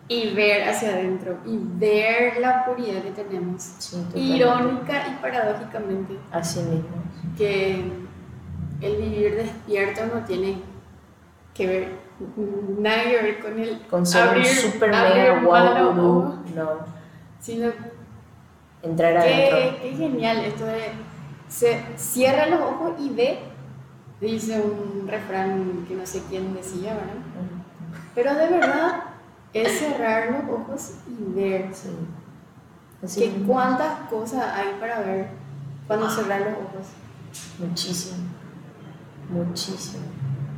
Y 0.08 0.34
ver 0.34 0.68
hacia 0.68 0.90
adentro 0.90 1.38
y 1.44 1.58
ver 1.60 2.38
la 2.38 2.60
oscuridad 2.60 3.02
que 3.02 3.10
tenemos. 3.10 3.62
Sí, 3.78 4.06
Irónica 4.14 5.06
y 5.08 5.20
paradójicamente. 5.20 6.14
Así 6.30 6.60
mismo. 6.60 7.02
Que 7.36 7.84
el 8.80 8.96
vivir 8.96 9.34
despierto 9.36 10.06
no 10.06 10.24
tiene 10.24 10.62
que 11.52 11.66
ver 11.66 11.88
nada 12.78 13.04
que 13.04 13.22
ver 13.22 13.40
con 13.40 13.58
el 13.58 13.80
con 13.86 14.06
ser 14.06 14.36
un 14.36 14.44
super 14.44 14.90
mega 14.90 15.40
wow 15.40 16.42
no 16.54 16.78
sino 17.40 17.70
entrar 18.82 19.16
adentro 19.16 19.58
qué, 19.58 19.78
qué 19.82 19.96
genial 19.96 20.38
esto 20.44 20.66
de 20.66 20.90
se 21.48 21.82
cierra 21.96 22.46
los 22.46 22.60
ojos 22.60 22.92
y 22.98 23.10
ve 23.10 23.38
dice 24.20 24.60
un 24.60 25.06
refrán 25.06 25.84
que 25.86 25.94
no 25.94 26.06
sé 26.06 26.22
quién 26.28 26.54
decía 26.54 26.94
¿verdad? 26.94 27.54
pero 28.14 28.34
de 28.34 28.48
verdad 28.48 29.02
es 29.52 29.78
cerrar 29.78 30.30
los 30.30 30.60
ojos 30.60 30.94
y 31.06 31.34
ver 31.34 31.70
sí. 31.72 33.20
que 33.20 33.42
cuántas 33.46 34.08
cosas 34.10 34.44
hay 34.54 34.76
para 34.80 35.00
ver 35.00 35.28
cuando 35.86 36.10
cerrar 36.10 36.40
los 36.40 36.52
ojos 36.52 36.86
muchísimo 37.58 38.16
muchísimo. 39.30 40.04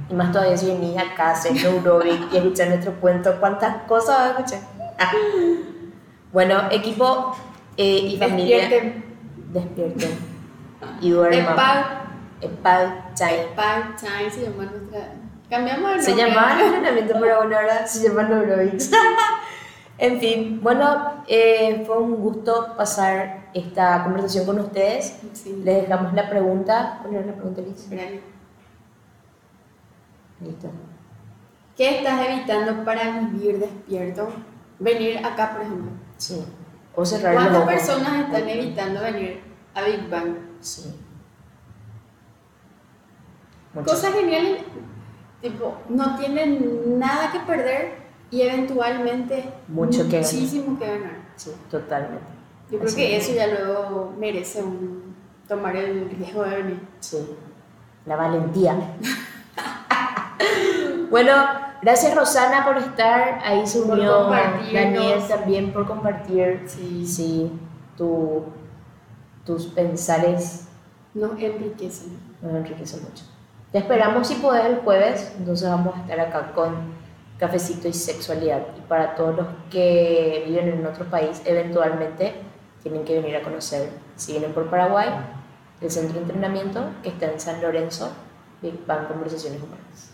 Y 0.08 0.14
más 0.14 0.32
todavía 0.32 0.56
si 0.56 0.66
venís 0.66 0.96
acá 0.96 1.32
hacer 1.32 1.52
neurobic 1.52 2.32
y 2.32 2.36
escuchar 2.36 2.68
nuestro 2.68 2.92
cuento, 2.94 3.36
¿cuántas 3.38 3.82
cosas 3.84 4.18
vas 4.18 4.26
a 4.26 4.30
escuchar? 4.30 4.60
Bueno, 6.32 6.68
equipo 6.70 7.34
eh, 7.76 8.10
y 8.12 8.16
familia. 8.16 8.58
Despierten. 8.58 9.04
Despierten. 9.52 10.10
Y 11.00 11.10
duerman. 11.10 11.99
Epal. 12.40 12.86
Epal 12.86 13.14
Time. 13.14 13.42
Epal 13.42 13.96
Time 13.96 14.30
se 14.30 14.42
llama 14.42 14.64
nuestra. 14.64 15.12
Cambiamos 15.48 15.92
el 15.92 16.02
Se 16.02 16.16
llama 16.16 16.54
el 16.54 16.66
entrenamiento, 16.74 17.14
pero 17.20 17.36
bueno, 17.38 17.56
ahora 17.56 17.86
se 17.86 18.08
llama 18.08 18.22
Neurobic. 18.22 18.80
en 19.98 20.20
fin, 20.20 20.60
bueno, 20.62 21.24
eh, 21.26 21.82
fue 21.86 21.98
un 21.98 22.16
gusto 22.16 22.74
pasar 22.76 23.50
esta 23.52 24.04
conversación 24.04 24.46
con 24.46 24.60
ustedes. 24.60 25.18
Sí. 25.32 25.60
Les 25.64 25.82
dejamos 25.82 26.14
la 26.14 26.30
pregunta. 26.30 26.98
¿Cuál 27.02 27.14
era 27.16 27.26
la 27.26 27.34
pregunta, 27.34 27.62
Liz? 27.62 27.88
Listo. 30.40 30.70
¿Qué 31.76 31.98
estás 31.98 32.28
evitando 32.28 32.84
para 32.84 33.20
vivir 33.20 33.58
despierto? 33.58 34.28
Venir 34.78 35.18
acá, 35.24 35.52
por 35.52 35.62
ejemplo. 35.62 35.90
Sí. 36.16 36.44
O 36.94 37.04
cerrar 37.04 37.34
¿Cuántas 37.34 37.62
personas 37.64 38.24
están 38.24 38.48
evitando 38.48 39.00
venir 39.02 39.42
a 39.74 39.82
Big 39.82 40.08
Bang? 40.08 40.36
Sí. 40.60 40.94
Cosas 43.74 44.12
geniales, 44.12 44.62
tipo, 45.40 45.76
no 45.88 46.16
tienen 46.16 46.98
nada 46.98 47.30
que 47.32 47.40
perder 47.40 47.94
y 48.30 48.42
eventualmente 48.42 49.52
Mucho 49.68 50.08
que 50.08 50.18
muchísimo 50.18 50.78
que 50.78 50.86
ganar. 50.86 51.16
Sí, 51.36 51.52
totalmente. 51.70 52.24
Yo 52.70 52.78
creo 52.78 52.94
que 52.94 53.16
eso 53.16 53.32
ya 53.32 53.46
luego 53.46 54.14
merece 54.18 54.62
un, 54.62 55.14
tomar 55.48 55.76
el 55.76 56.10
riesgo 56.10 56.44
de 56.44 56.56
venir. 56.56 56.80
Sí, 57.00 57.18
la 58.06 58.16
valentía. 58.16 58.76
Bueno, 61.10 61.32
gracias 61.82 62.14
Rosana 62.14 62.64
por 62.64 62.78
estar. 62.78 63.40
Ahí 63.44 63.66
se 63.66 63.80
unió 63.80 64.30
Daniel 64.72 65.20
también 65.28 65.72
por 65.72 65.84
compartir 65.84 66.62
sí. 66.66 67.04
Sí, 67.04 67.52
tu, 67.96 68.44
tus 69.44 69.66
pensares. 69.66 70.68
Nos 71.14 71.32
enriquecen. 71.32 72.16
Nos 72.40 72.54
enriquecen 72.54 73.02
mucho. 73.02 73.24
Te 73.72 73.78
esperamos 73.78 74.26
si 74.26 74.34
podés 74.36 74.64
el 74.64 74.76
jueves, 74.76 75.32
entonces 75.38 75.68
vamos 75.68 75.96
a 75.96 76.00
estar 76.00 76.20
acá 76.20 76.52
con 76.52 76.94
cafecito 77.38 77.88
y 77.88 77.92
sexualidad. 77.92 78.62
Y 78.76 78.80
para 78.82 79.14
todos 79.14 79.36
los 79.36 79.46
que 79.70 80.44
viven 80.46 80.68
en 80.68 80.86
otro 80.86 81.04
país, 81.06 81.40
eventualmente 81.44 82.34
tienen 82.82 83.04
que 83.04 83.20
venir 83.20 83.36
a 83.36 83.42
conocer, 83.42 83.90
si 84.16 84.32
vienen 84.32 84.52
por 84.52 84.68
Paraguay, 84.68 85.08
el 85.80 85.90
centro 85.90 86.14
de 86.14 86.22
entrenamiento 86.22 86.84
que 87.02 87.10
está 87.10 87.30
en 87.30 87.38
San 87.38 87.62
Lorenzo, 87.62 88.10
Big 88.60 88.84
Bang 88.86 89.06
Conversaciones 89.06 89.62
Humanas 89.62 90.10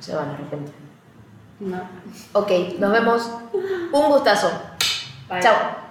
se 0.00 0.14
van 0.14 0.30
a 0.30 0.34
arrepentir. 0.34 0.74
No. 1.60 1.80
Ok, 2.32 2.50
nos 2.78 2.92
vemos. 2.92 3.30
Un 3.92 4.08
gustazo. 4.10 4.50
Bye. 5.28 5.40
Chao. 5.40 5.85